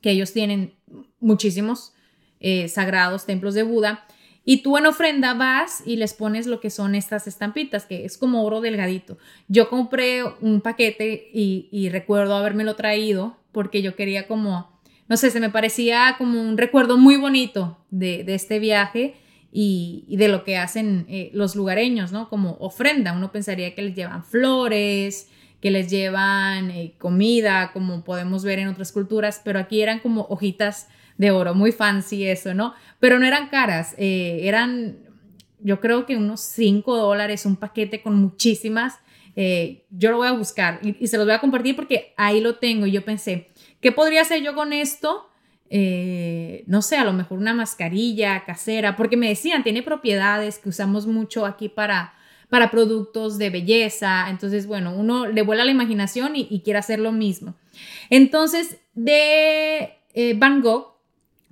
que 0.01 0.11
ellos 0.11 0.33
tienen 0.33 0.75
muchísimos 1.19 1.93
eh, 2.39 2.67
sagrados, 2.67 3.25
templos 3.25 3.55
de 3.55 3.63
Buda, 3.63 4.05
y 4.45 4.61
tú 4.61 4.77
en 4.77 4.85
ofrenda 4.85 5.33
vas 5.33 5.81
y 5.83 5.95
les 5.95 6.13
pones 6.13 6.45
lo 6.45 6.59
que 6.59 6.69
son 6.69 6.93
estas 6.93 7.25
estampitas, 7.25 7.87
que 7.87 8.05
es 8.05 8.15
como 8.15 8.43
oro 8.43 8.61
delgadito. 8.61 9.17
Yo 9.47 9.67
compré 9.69 10.23
un 10.23 10.61
paquete 10.61 11.31
y, 11.33 11.67
y 11.71 11.89
recuerdo 11.89 12.35
habérmelo 12.35 12.75
traído 12.75 13.37
porque 13.55 13.81
yo 13.81 13.95
quería 13.95 14.27
como, 14.27 14.81
no 15.07 15.15
sé, 15.15 15.31
se 15.31 15.39
me 15.39 15.49
parecía 15.49 16.15
como 16.17 16.41
un 16.41 16.57
recuerdo 16.57 16.97
muy 16.97 17.15
bonito 17.15 17.77
de, 17.89 18.25
este 18.27 18.59
viaje 18.59 19.15
y, 19.49 20.03
de 20.09 20.27
lo 20.27 20.43
que 20.43 20.57
hacen 20.57 21.05
eh, 21.07 21.31
los 21.33 21.55
lugareños, 21.55 22.11
¿no? 22.11 22.27
Como 22.27 22.57
ofrenda. 22.59 23.13
Uno 23.13 23.31
pensaría 23.31 23.73
que 23.73 23.81
les 23.81 23.95
llevan 23.95 24.25
flores, 24.25 25.29
que 25.61 25.71
les 25.71 25.89
llevan 25.89 26.69
eh, 26.69 26.95
comida, 26.97 27.71
como 27.71 28.03
podemos 28.03 28.43
ver 28.43 28.59
en 28.59 28.67
otras 28.67 28.91
culturas, 28.91 29.41
pero 29.41 29.57
aquí 29.57 29.81
eran 29.81 29.99
como 29.99 30.23
hojitas 30.23 30.89
de 31.17 31.31
oro, 31.31 31.55
muy 31.55 31.71
fancy 31.71 32.27
eso, 32.27 32.53
¿no? 32.53 32.73
Pero 32.99 33.19
no 33.19 33.25
eran 33.25 33.47
caras, 33.47 33.95
eh, 33.97 34.41
eran 34.43 34.97
yo 35.61 35.79
creo 35.79 36.05
que 36.05 36.17
unos 36.17 36.41
5 36.41 36.97
dólares, 36.97 37.45
un 37.45 37.55
paquete 37.55 38.01
con 38.01 38.15
muchísimas. 38.15 38.99
Eh, 39.35 39.85
yo 39.89 40.11
lo 40.11 40.17
voy 40.17 40.27
a 40.27 40.31
buscar 40.31 40.79
y, 40.81 41.07
se 41.07 41.17
los 41.17 41.25
voy 41.25 41.35
a 41.35 41.39
compartir 41.39 41.75
porque 41.75 42.13
ahí 42.15 42.39
lo 42.39 42.55
tengo 42.55 42.85
y 42.85 42.91
yo 42.91 43.03
pensé, 43.03 43.49
¿qué 43.81 43.91
podría 43.91 44.21
hacer 44.21 44.41
yo 44.41 44.55
con 44.55 44.71
esto? 44.71 45.29
Eh, 45.69 46.63
no 46.67 46.81
sé, 46.81 46.95
a 46.95 47.03
lo 47.03 47.11
mejor 47.11 47.39
una 47.39 47.53
mascarilla 47.53 48.45
casera, 48.45 48.95
porque 48.95 49.17
me 49.17 49.27
decían, 49.27 49.63
tiene 49.63 49.83
propiedades 49.83 50.59
que 50.59 50.69
usamos 50.69 51.05
mucho 51.05 51.45
aquí 51.45 51.69
para, 51.69 52.13
para 52.49 52.71
productos 52.71 53.37
de 53.37 53.49
belleza. 53.49 54.29
Entonces, 54.29 54.67
bueno, 54.67 54.93
uno 54.95 55.27
le 55.27 55.41
vuela 55.41 55.65
la 55.65 55.71
imaginación 55.71 56.33
y, 56.35 56.61
quiere 56.61 56.79
hacer 56.79 56.99
lo 56.99 57.11
mismo. 57.11 57.55
Entonces, 58.09 58.77
de 58.93 59.95
Van 60.37 60.61
Gogh 60.61 60.95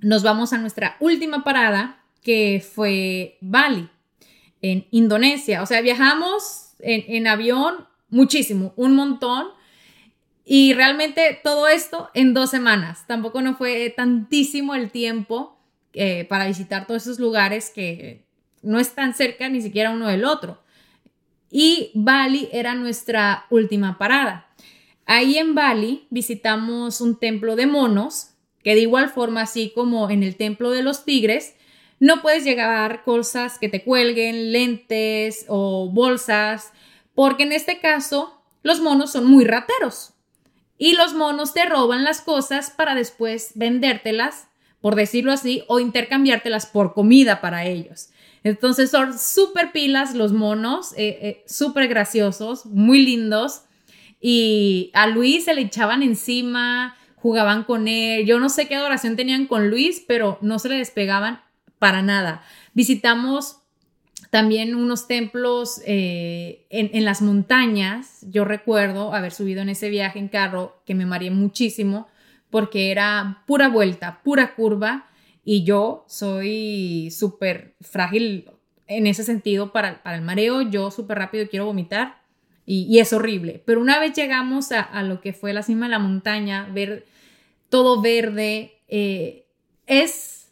nos 0.00 0.22
vamos 0.22 0.52
a 0.52 0.58
nuestra 0.58 0.96
última 1.00 1.44
parada, 1.44 2.02
que 2.22 2.64
fue 2.66 3.36
Bali, 3.40 3.88
en 4.62 4.86
Indonesia. 4.90 5.62
O 5.62 5.66
sea, 5.66 5.82
viajamos 5.82 6.63
en, 6.80 7.26
avión 7.26 7.86
muchísimo, 8.08 8.72
un 8.76 8.94
montón. 8.94 9.48
Y 10.44 10.74
realmente 10.74 11.40
todo 11.42 11.68
esto 11.68 12.10
en 12.14 12.34
dos 12.34 12.50
semanas. 12.50 13.06
Tampoco 13.06 13.40
no 13.40 13.56
fue 13.56 13.92
tantísimo 13.96 14.74
el 14.74 14.90
tiempo 14.90 15.58
eh, 15.94 16.26
para 16.28 16.46
visitar 16.46 16.86
todos 16.86 17.02
esos 17.02 17.18
lugares 17.18 17.70
que 17.74 18.24
no 18.62 18.78
están 18.78 19.14
cerca 19.14 19.48
ni 19.48 19.62
siquiera 19.62 19.90
uno 19.90 20.08
del 20.08 20.24
otro. 20.24 20.62
Y 21.50 21.92
Bali 21.94 22.48
era 22.52 22.74
nuestra 22.74 23.46
última 23.48 23.96
parada. 23.96 24.48
Ahí 25.06 25.38
en 25.38 25.54
Bali 25.54 26.06
visitamos 26.10 27.00
un 27.00 27.18
templo 27.18 27.56
de 27.56 27.66
monos 27.66 28.30
que 28.62 28.74
de 28.74 28.80
igual 28.80 29.10
forma, 29.10 29.42
así 29.42 29.70
como 29.74 30.10
en 30.10 30.22
el 30.22 30.36
templo 30.36 30.70
de 30.70 30.82
los 30.82 31.04
tigres, 31.04 31.54
no 32.04 32.20
puedes 32.20 32.44
llevar 32.44 33.02
cosas 33.02 33.58
que 33.58 33.70
te 33.70 33.82
cuelguen, 33.82 34.52
lentes 34.52 35.46
o 35.48 35.88
bolsas, 35.90 36.70
porque 37.14 37.44
en 37.44 37.52
este 37.52 37.80
caso 37.80 38.42
los 38.62 38.80
monos 38.80 39.12
son 39.12 39.24
muy 39.24 39.46
rateros 39.46 40.12
y 40.76 40.96
los 40.96 41.14
monos 41.14 41.54
te 41.54 41.64
roban 41.64 42.04
las 42.04 42.20
cosas 42.20 42.68
para 42.68 42.94
después 42.94 43.52
vendértelas, 43.54 44.48
por 44.82 44.96
decirlo 44.96 45.32
así, 45.32 45.62
o 45.66 45.80
intercambiártelas 45.80 46.66
por 46.66 46.92
comida 46.92 47.40
para 47.40 47.64
ellos. 47.64 48.10
Entonces 48.42 48.90
son 48.90 49.18
súper 49.18 49.72
pilas 49.72 50.14
los 50.14 50.34
monos, 50.34 50.92
eh, 50.98 51.18
eh, 51.22 51.44
súper 51.46 51.88
graciosos, 51.88 52.66
muy 52.66 53.02
lindos. 53.02 53.62
Y 54.20 54.90
a 54.92 55.06
Luis 55.06 55.46
se 55.46 55.54
le 55.54 55.62
echaban 55.62 56.02
encima, 56.02 56.98
jugaban 57.16 57.64
con 57.64 57.88
él. 57.88 58.26
Yo 58.26 58.38
no 58.40 58.50
sé 58.50 58.68
qué 58.68 58.74
adoración 58.74 59.16
tenían 59.16 59.46
con 59.46 59.70
Luis, 59.70 60.04
pero 60.06 60.36
no 60.42 60.58
se 60.58 60.68
le 60.68 60.76
despegaban 60.76 61.40
para 61.84 62.00
nada. 62.00 62.42
Visitamos 62.72 63.58
también 64.30 64.74
unos 64.74 65.06
templos 65.06 65.82
eh, 65.84 66.64
en, 66.70 67.04
las 67.04 67.20
montañas. 67.20 68.24
Yo 68.30 68.46
recuerdo 68.46 69.12
haber 69.12 69.32
subido 69.32 69.60
en 69.60 69.68
ese 69.68 69.90
viaje 69.90 70.18
en 70.18 70.28
carro 70.28 70.80
que 70.86 70.94
me 70.94 71.04
mareé 71.04 71.30
muchísimo 71.30 72.08
porque 72.48 72.90
era 72.90 73.42
pura 73.46 73.68
vuelta, 73.68 74.22
pura 74.24 74.54
curva 74.54 75.10
y 75.44 75.64
yo 75.64 76.06
soy 76.08 77.10
súper 77.10 77.74
frágil 77.82 78.48
en 78.86 79.06
ese 79.06 79.22
sentido 79.22 79.70
para, 79.70 80.00
el 80.06 80.22
mareo. 80.22 80.62
Yo 80.62 80.90
súper 80.90 81.18
rápido 81.18 81.46
quiero 81.50 81.66
vomitar 81.66 82.22
y, 82.64 82.98
es 82.98 83.12
horrible. 83.12 83.62
Pero 83.66 83.82
una 83.82 84.00
vez 84.00 84.14
llegamos 84.14 84.72
a, 84.72 85.02
lo 85.02 85.20
que 85.20 85.34
fue 85.34 85.52
la 85.52 85.62
cima 85.62 85.84
de 85.84 85.90
la 85.90 85.98
montaña, 85.98 86.66
ver 86.72 87.04
todo 87.68 88.00
verde, 88.00 88.80
eh, 88.88 89.44
es 89.86 90.43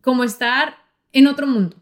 como 0.00 0.24
estar 0.24 0.76
en 1.12 1.26
otro 1.26 1.46
mundo, 1.46 1.76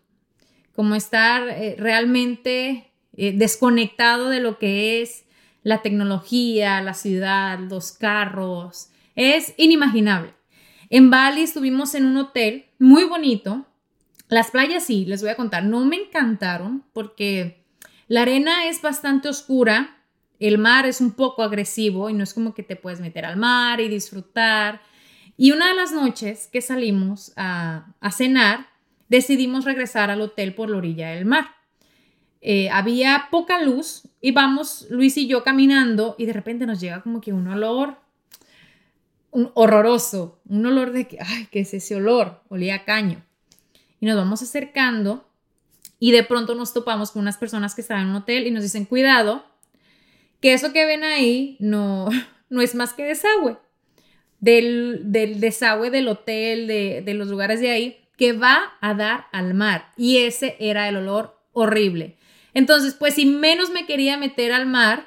como 0.74 0.94
estar 0.94 1.48
eh, 1.48 1.76
realmente 1.78 2.92
eh, 3.16 3.32
desconectado 3.32 4.28
de 4.28 4.40
lo 4.40 4.58
que 4.58 5.02
es 5.02 5.24
la 5.62 5.82
tecnología, 5.82 6.80
la 6.80 6.94
ciudad, 6.94 7.58
los 7.58 7.92
carros. 7.92 8.90
Es 9.14 9.54
inimaginable. 9.56 10.34
En 10.90 11.10
Bali 11.10 11.42
estuvimos 11.42 11.94
en 11.94 12.06
un 12.06 12.16
hotel 12.18 12.66
muy 12.78 13.04
bonito. 13.04 13.66
Las 14.28 14.50
playas 14.50 14.84
sí, 14.84 15.04
les 15.06 15.22
voy 15.22 15.30
a 15.30 15.36
contar, 15.36 15.64
no 15.64 15.84
me 15.84 15.96
encantaron 15.96 16.84
porque 16.92 17.64
la 18.08 18.22
arena 18.22 18.68
es 18.68 18.82
bastante 18.82 19.28
oscura, 19.28 20.04
el 20.38 20.58
mar 20.58 20.86
es 20.86 21.00
un 21.00 21.12
poco 21.12 21.42
agresivo 21.42 22.10
y 22.10 22.12
no 22.12 22.22
es 22.22 22.34
como 22.34 22.54
que 22.54 22.62
te 22.62 22.76
puedes 22.76 23.00
meter 23.00 23.24
al 23.24 23.36
mar 23.36 23.80
y 23.80 23.88
disfrutar. 23.88 24.80
Y 25.36 25.52
una 25.52 25.68
de 25.68 25.74
las 25.74 25.92
noches 25.92 26.48
que 26.50 26.60
salimos 26.60 27.32
a, 27.36 27.92
cenar, 28.10 28.68
decidimos 29.08 29.64
regresar 29.64 30.10
al 30.10 30.20
hotel 30.20 30.54
por 30.54 30.70
la 30.70 30.78
orilla 30.78 31.10
del 31.10 31.26
mar. 31.26 31.48
Eh, 32.40 32.70
había 32.70 33.28
poca 33.30 33.60
luz 33.60 34.02
y 34.20 34.30
vamos 34.30 34.86
Luis 34.90 35.16
y 35.16 35.26
yo 35.26 35.42
caminando 35.42 36.14
y 36.18 36.26
de 36.26 36.32
repente 36.32 36.66
nos 36.66 36.80
llega 36.80 37.02
como 37.02 37.20
que 37.20 37.32
un 37.32 37.48
olor 37.48 37.98
un 39.36 39.50
horroroso, 39.52 40.40
un 40.48 40.64
olor 40.64 40.92
de 40.92 41.06
que, 41.06 41.18
ay, 41.20 41.46
¿qué 41.50 41.60
es 41.60 41.74
ese 41.74 41.94
olor? 41.94 42.40
Olía 42.48 42.76
a 42.76 42.84
caño. 42.86 43.22
Y 44.00 44.06
nos 44.06 44.16
vamos 44.16 44.40
acercando 44.40 45.28
y 45.98 46.12
de 46.12 46.22
pronto 46.22 46.54
nos 46.54 46.72
topamos 46.72 47.10
con 47.10 47.20
unas 47.20 47.36
personas 47.36 47.74
que 47.74 47.82
estaban 47.82 48.04
en 48.04 48.08
un 48.10 48.16
hotel 48.16 48.46
y 48.46 48.50
nos 48.50 48.62
dicen, 48.62 48.86
cuidado, 48.86 49.44
que 50.40 50.54
eso 50.54 50.72
que 50.72 50.86
ven 50.86 51.04
ahí 51.04 51.58
no, 51.60 52.08
no 52.48 52.62
es 52.62 52.74
más 52.74 52.94
que 52.94 53.04
desagüe. 53.04 53.58
Del, 54.40 55.00
desagüe 55.40 55.90
del 55.90 56.08
hotel, 56.08 56.66
de, 56.66 57.14
los 57.14 57.28
lugares 57.28 57.60
de 57.60 57.70
ahí, 57.70 57.96
que 58.16 58.32
va 58.32 58.74
a 58.80 58.94
dar 58.94 59.26
al 59.32 59.54
mar. 59.54 59.90
Y 59.96 60.18
ese 60.18 60.56
era 60.60 60.88
el 60.88 60.96
olor 60.96 61.38
horrible. 61.52 62.16
Entonces, 62.54 62.94
pues 62.94 63.14
si 63.14 63.26
menos 63.26 63.70
me 63.70 63.86
quería 63.86 64.16
meter 64.16 64.52
al 64.52 64.66
mar, 64.66 65.06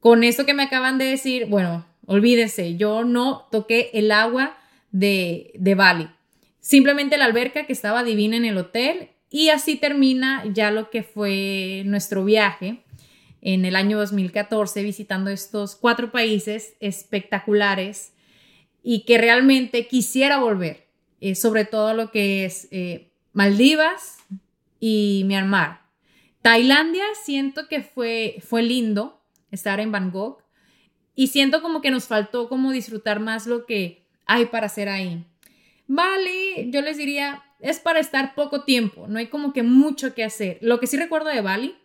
con 0.00 0.24
eso 0.24 0.44
que 0.44 0.54
me 0.54 0.64
acaban 0.64 0.98
de 0.98 1.04
decir, 1.04 1.46
bueno, 1.46 1.86
olvídense, 2.06 2.76
yo 2.76 3.04
no 3.04 3.48
toqué 3.50 3.90
el 3.94 4.10
agua 4.10 4.58
de, 4.90 5.52
de 5.54 5.74
Bali. 5.74 6.08
Simplemente 6.60 7.16
la 7.16 7.24
alberca 7.24 7.66
que 7.66 7.72
estaba 7.72 8.04
divina 8.04 8.36
en 8.36 8.44
el 8.44 8.58
hotel 8.58 9.10
y 9.30 9.48
así 9.48 9.76
termina 9.76 10.44
ya 10.52 10.70
lo 10.70 10.90
que 10.90 11.02
fue 11.02 11.82
nuestro 11.86 12.24
viaje 12.24 12.82
en 13.40 13.64
el 13.64 13.76
año 13.76 13.98
2014 13.98 14.82
visitando 14.82 15.30
estos 15.30 15.74
cuatro 15.74 16.12
países 16.12 16.74
espectaculares 16.80 18.12
y 18.82 19.04
que 19.04 19.18
realmente 19.18 19.86
quisiera 19.86 20.38
volver, 20.38 20.88
eh, 21.20 21.34
sobre 21.34 21.64
todo 21.64 21.94
lo 21.94 22.10
que 22.10 22.44
es 22.44 22.68
eh, 22.70 23.12
Maldivas 23.32 24.18
y 24.80 25.22
Myanmar. 25.26 25.82
Tailandia 26.42 27.04
siento 27.22 27.68
que 27.68 27.82
fue, 27.82 28.36
fue 28.40 28.62
lindo 28.62 29.22
estar 29.50 29.78
en 29.78 29.92
Bangkok 29.92 30.42
y 31.14 31.28
siento 31.28 31.62
como 31.62 31.80
que 31.80 31.90
nos 31.90 32.06
faltó 32.06 32.48
como 32.48 32.72
disfrutar 32.72 33.20
más 33.20 33.46
lo 33.46 33.66
que 33.66 34.06
hay 34.26 34.46
para 34.46 34.66
hacer 34.66 34.88
ahí. 34.88 35.24
Vale, 35.86 36.70
yo 36.70 36.80
les 36.80 36.96
diría, 36.96 37.42
es 37.60 37.78
para 37.78 38.00
estar 38.00 38.34
poco 38.34 38.64
tiempo, 38.64 39.06
no 39.08 39.18
hay 39.18 39.28
como 39.28 39.52
que 39.52 39.62
mucho 39.62 40.14
que 40.14 40.24
hacer. 40.24 40.58
Lo 40.62 40.80
que 40.80 40.86
sí 40.86 40.96
recuerdo 40.96 41.28
de 41.28 41.42
Bali 41.42 41.76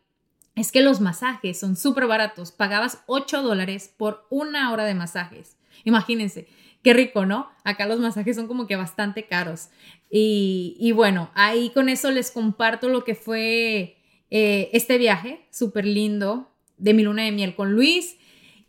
es 0.55 0.71
que 0.71 0.81
los 0.81 1.01
masajes 1.01 1.59
son 1.59 1.75
súper 1.75 2.07
baratos. 2.07 2.51
Pagabas 2.51 3.03
8 3.05 3.43
dólares 3.43 3.93
por 3.95 4.25
una 4.31 4.71
hora 4.71 4.85
de 4.85 4.95
masajes. 4.95 5.55
Imagínense, 5.83 6.47
qué 6.87 6.93
rico, 6.93 7.25
¿no? 7.25 7.49
Acá 7.65 7.85
los 7.85 7.99
masajes 7.99 8.37
son 8.37 8.47
como 8.47 8.65
que 8.65 8.77
bastante 8.77 9.25
caros. 9.25 9.67
Y, 10.09 10.93
bueno, 10.95 11.29
ahí 11.33 11.69
con 11.71 11.89
eso 11.89 12.11
les 12.11 12.31
comparto 12.31 12.87
lo 12.87 13.03
que 13.03 13.13
fue 13.13 13.97
eh, 14.31 14.69
este 14.71 14.97
viaje 14.97 15.45
súper 15.51 15.85
lindo 15.85 16.49
de 16.77 16.93
mi 16.93 17.03
luna 17.03 17.23
de 17.23 17.33
miel 17.33 17.55
con 17.55 17.73
Luis. 17.73 18.15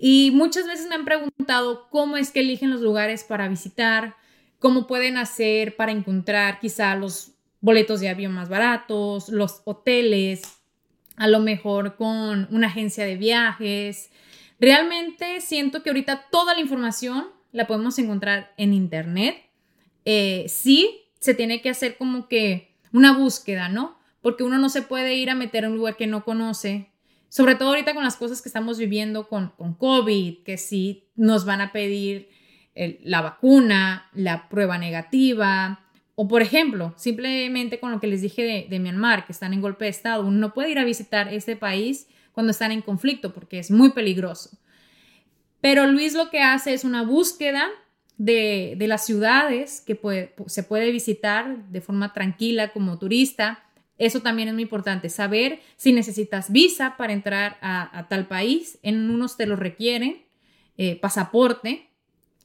Y 0.00 0.32
muchas 0.32 0.66
veces 0.66 0.88
me 0.88 0.96
han 0.96 1.04
preguntado 1.04 1.88
cómo 1.90 2.16
es 2.16 2.32
que 2.32 2.40
eligen 2.40 2.72
los 2.72 2.80
lugares 2.80 3.22
para 3.22 3.46
visitar, 3.46 4.16
cómo 4.58 4.88
pueden 4.88 5.16
hacer 5.16 5.76
para 5.76 5.92
encontrar 5.92 6.58
quizá 6.58 6.96
los 6.96 7.34
boletos 7.60 8.00
de 8.00 8.08
avión 8.08 8.32
más 8.32 8.48
baratos, 8.48 9.28
los 9.28 9.62
hoteles, 9.64 10.42
a 11.14 11.28
lo 11.28 11.38
mejor 11.38 11.94
con 11.94 12.48
una 12.50 12.66
agencia 12.66 13.04
de 13.04 13.14
viajes. 13.14 14.10
Realmente 14.58 15.40
siento 15.40 15.84
que 15.84 15.90
ahorita 15.90 16.26
toda 16.32 16.54
la 16.54 16.60
información 16.60 17.37
la 17.52 17.66
podemos 17.66 17.98
encontrar 17.98 18.52
en 18.56 18.72
internet. 18.72 19.36
Eh, 20.04 20.46
sí, 20.48 21.02
se 21.18 21.34
tiene 21.34 21.60
que 21.60 21.70
hacer 21.70 21.96
como 21.96 22.28
que 22.28 22.74
una 22.92 23.16
búsqueda, 23.16 23.68
¿no? 23.68 23.98
Porque 24.20 24.44
uno 24.44 24.58
no 24.58 24.68
se 24.68 24.82
puede 24.82 25.14
ir 25.14 25.30
a 25.30 25.34
meter 25.34 25.64
en 25.64 25.72
un 25.72 25.78
lugar 25.78 25.96
que 25.96 26.06
no 26.06 26.24
conoce, 26.24 26.90
sobre 27.28 27.54
todo 27.54 27.70
ahorita 27.70 27.94
con 27.94 28.04
las 28.04 28.16
cosas 28.16 28.42
que 28.42 28.48
estamos 28.48 28.78
viviendo 28.78 29.28
con, 29.28 29.50
con 29.50 29.74
COVID, 29.74 30.44
que 30.44 30.56
sí 30.56 31.08
nos 31.14 31.44
van 31.44 31.60
a 31.60 31.72
pedir 31.72 32.30
la 33.02 33.22
vacuna, 33.22 34.08
la 34.14 34.48
prueba 34.48 34.78
negativa, 34.78 35.80
o 36.20 36.26
por 36.26 36.42
ejemplo, 36.42 36.94
simplemente 36.96 37.78
con 37.78 37.92
lo 37.92 38.00
que 38.00 38.08
les 38.08 38.22
dije 38.22 38.66
de, 38.68 38.78
Myanmar, 38.80 39.24
que 39.24 39.30
están 39.30 39.52
en 39.52 39.60
golpe 39.60 39.84
de 39.84 39.92
Estado, 39.92 40.26
uno 40.26 40.36
no 40.36 40.52
puede 40.52 40.70
ir 40.70 40.80
a 40.80 40.84
visitar 40.84 41.32
este 41.32 41.54
país 41.54 42.08
cuando 42.32 42.50
están 42.50 42.72
en 42.72 42.82
conflicto 42.82 43.32
porque 43.32 43.60
es 43.60 43.70
muy 43.70 43.90
peligroso. 43.90 44.58
Pero 45.60 45.86
Luis 45.86 46.14
lo 46.14 46.30
que 46.30 46.40
hace 46.40 46.72
es 46.72 46.84
una 46.84 47.02
búsqueda 47.02 47.68
de, 48.16 48.76
las 48.80 49.06
ciudades 49.06 49.80
que 49.80 49.98
se 50.46 50.62
puede 50.62 50.90
visitar 50.90 51.68
de 51.68 51.80
forma 51.80 52.12
tranquila 52.12 52.72
como 52.72 52.98
turista. 52.98 53.64
Eso 53.96 54.20
también 54.20 54.48
es 54.48 54.54
muy 54.54 54.64
importante, 54.64 55.08
saber 55.08 55.60
si 55.76 55.92
necesitas 55.92 56.52
visa 56.52 56.96
para 56.96 57.12
entrar 57.12 57.58
a, 57.60 58.06
tal 58.08 58.28
país. 58.28 58.78
En 58.82 59.10
unos 59.10 59.36
te 59.36 59.46
lo 59.46 59.56
requieren, 59.56 60.24
eh, 60.76 60.96
pasaporte, 60.96 61.88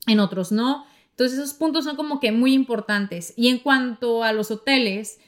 en 0.07 0.19
otros 0.19 0.51
no. 0.51 0.85
Entonces 1.11 1.37
esos 1.37 1.53
puntos 1.53 1.85
son 1.85 1.95
como 1.95 2.19
que 2.19 2.31
muy 2.31 2.53
importantes. 2.53 3.33
Y 3.37 3.49
en 3.49 3.59
cuanto 3.59 4.23
a 4.23 4.33
los 4.33 4.49
hoteles, 4.49 5.19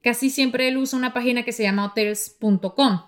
casi 0.00 0.30
siempre 0.30 0.68
él 0.68 0.76
usa 0.76 0.98
una 0.98 1.12
página 1.12 1.44
que 1.44 1.52
se 1.52 1.64
llama 1.64 1.86
hotels.com. 1.86 3.02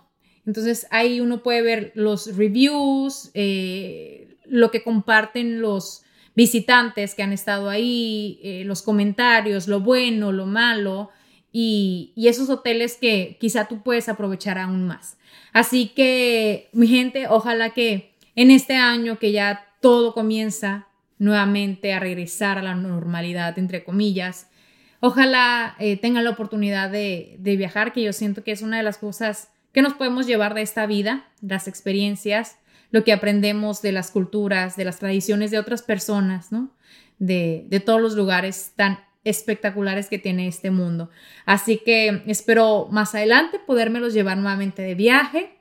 Entonces 0.46 0.86
ahí 0.90 1.20
uno 1.20 1.42
puede 1.42 1.62
ver 1.62 1.92
los 1.94 2.36
reviews, 2.36 3.30
eh, 3.34 4.23
lo 4.46 4.70
que 4.70 4.82
comparten 4.82 5.60
los 5.60 6.02
visitantes 6.34 7.14
que 7.14 7.22
han 7.22 7.32
estado 7.32 7.68
ahí, 7.68 8.40
eh, 8.42 8.64
los 8.64 8.82
comentarios, 8.82 9.68
lo 9.68 9.80
bueno, 9.80 10.32
lo 10.32 10.46
malo 10.46 11.10
y, 11.52 12.12
y 12.16 12.28
esos 12.28 12.50
hoteles 12.50 12.96
que 13.00 13.36
quizá 13.40 13.66
tú 13.66 13.82
puedes 13.82 14.08
aprovechar 14.08 14.58
aún 14.58 14.86
más. 14.86 15.16
Así 15.52 15.88
que 15.88 16.68
mi 16.72 16.88
gente, 16.88 17.28
ojalá 17.28 17.70
que 17.70 18.14
en 18.34 18.50
este 18.50 18.74
año 18.74 19.18
que 19.18 19.32
ya 19.32 19.66
todo 19.80 20.14
comienza 20.14 20.88
nuevamente 21.18 21.92
a 21.92 22.00
regresar 22.00 22.58
a 22.58 22.62
la 22.62 22.74
normalidad, 22.74 23.58
entre 23.58 23.84
comillas. 23.84 24.48
Ojalá 25.00 25.76
eh, 25.78 25.96
tengan 25.96 26.24
la 26.24 26.30
oportunidad 26.30 26.90
de, 26.90 27.36
viajar, 27.38 27.92
que 27.92 28.02
yo 28.02 28.12
siento 28.12 28.42
que 28.42 28.52
es 28.52 28.62
una 28.62 28.78
de 28.78 28.82
las 28.82 28.98
cosas 28.98 29.50
que 29.72 29.82
nos 29.82 29.94
podemos 29.94 30.26
llevar 30.26 30.54
de 30.54 30.62
esta 30.62 30.86
vida, 30.86 31.26
las 31.40 31.68
experiencias, 31.68 32.56
lo 32.94 33.02
que 33.02 33.12
aprendemos 33.12 33.82
de 33.82 33.90
las 33.90 34.12
culturas, 34.12 34.76
de 34.76 34.84
las 34.84 35.00
tradiciones 35.00 35.50
de 35.50 35.58
otras 35.58 35.82
personas, 35.82 36.52
¿no? 36.52 36.70
De, 37.18 37.66
de 37.66 37.80
todos 37.80 38.00
los 38.00 38.14
lugares 38.14 38.70
tan 38.76 39.00
espectaculares 39.24 40.08
que 40.08 40.20
tiene 40.20 40.46
este 40.46 40.70
mundo. 40.70 41.10
Así 41.44 41.80
que 41.84 42.22
espero 42.28 42.86
más 42.92 43.16
adelante 43.16 43.58
podérmelos 43.58 44.14
llevar 44.14 44.36
nuevamente 44.36 44.82
de 44.82 44.94
viaje 44.94 45.58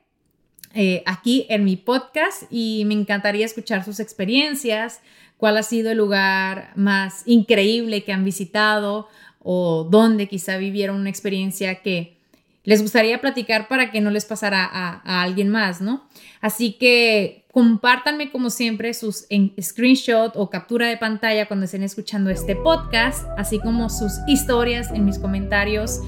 eh, 0.76 1.01
aquí 1.07 1.47
en 1.49 1.64
mi 1.64 1.76
podcast 1.76 2.43
y 2.51 2.84
me 2.86 2.93
encantaría 2.93 3.47
escuchar 3.47 3.84
sus 3.84 3.99
experiencias, 3.99 5.01
cuál 5.38 5.57
ha 5.57 5.64
sido 5.64 5.89
el 5.89 5.97
lugar 5.97 6.72
más 6.76 7.24
increíble 7.26 8.03
que 8.03 8.14
han 8.14 8.24
visitado 8.24 9.07
o 9.39 9.88
dónde 9.89 10.28
quizá 10.28 10.57
vivieron 10.57 10.97
una 10.97 11.10
experiencia 11.10 11.82
que 11.82 12.22
les 12.64 12.82
gustaría 12.82 13.20
platicar 13.20 13.68
para 13.68 13.91
que 13.91 14.01
no 14.01 14.09
les 14.09 14.26
pasara 14.26 14.64
a, 14.64 15.22
alguien 15.22 15.49
más, 15.49 15.82
¿no? 15.82 16.07
Así 16.41 16.74
que 16.74 17.45
compártanme 17.51 18.32
como 18.32 18.49
siempre 18.49 18.93
sus 18.93 19.28
screenshot 19.61 20.34
o 20.36 20.49
captura 20.49 20.88
de 20.88 20.97
pantalla 20.97 21.47
cuando 21.47 21.66
estén 21.66 21.84
escuchando 21.84 22.30
este 22.30 22.55
podcast, 22.55 23.28
así 23.38 23.59
como 23.59 23.89
sus 23.89 24.14
historias 24.28 24.89
en 24.91 25.05
mis 25.05 25.20
comentarios. 25.20 25.99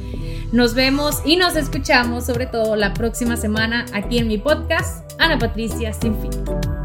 Nos 0.52 0.74
vemos 0.74 1.22
y 1.26 1.36
nos 1.36 1.56
escuchamos 1.56 2.26
sobre 2.26 2.48
todo 2.48 2.76
la 2.76 2.94
próxima 2.94 3.36
semana 3.38 3.86
aquí 3.94 4.18
en 4.18 4.28
mi 4.28 4.38
podcast, 4.38 5.12
Ana 5.20 5.38
Patricia 5.38 5.94
Sin 5.94 6.16
Fin. 6.22 6.85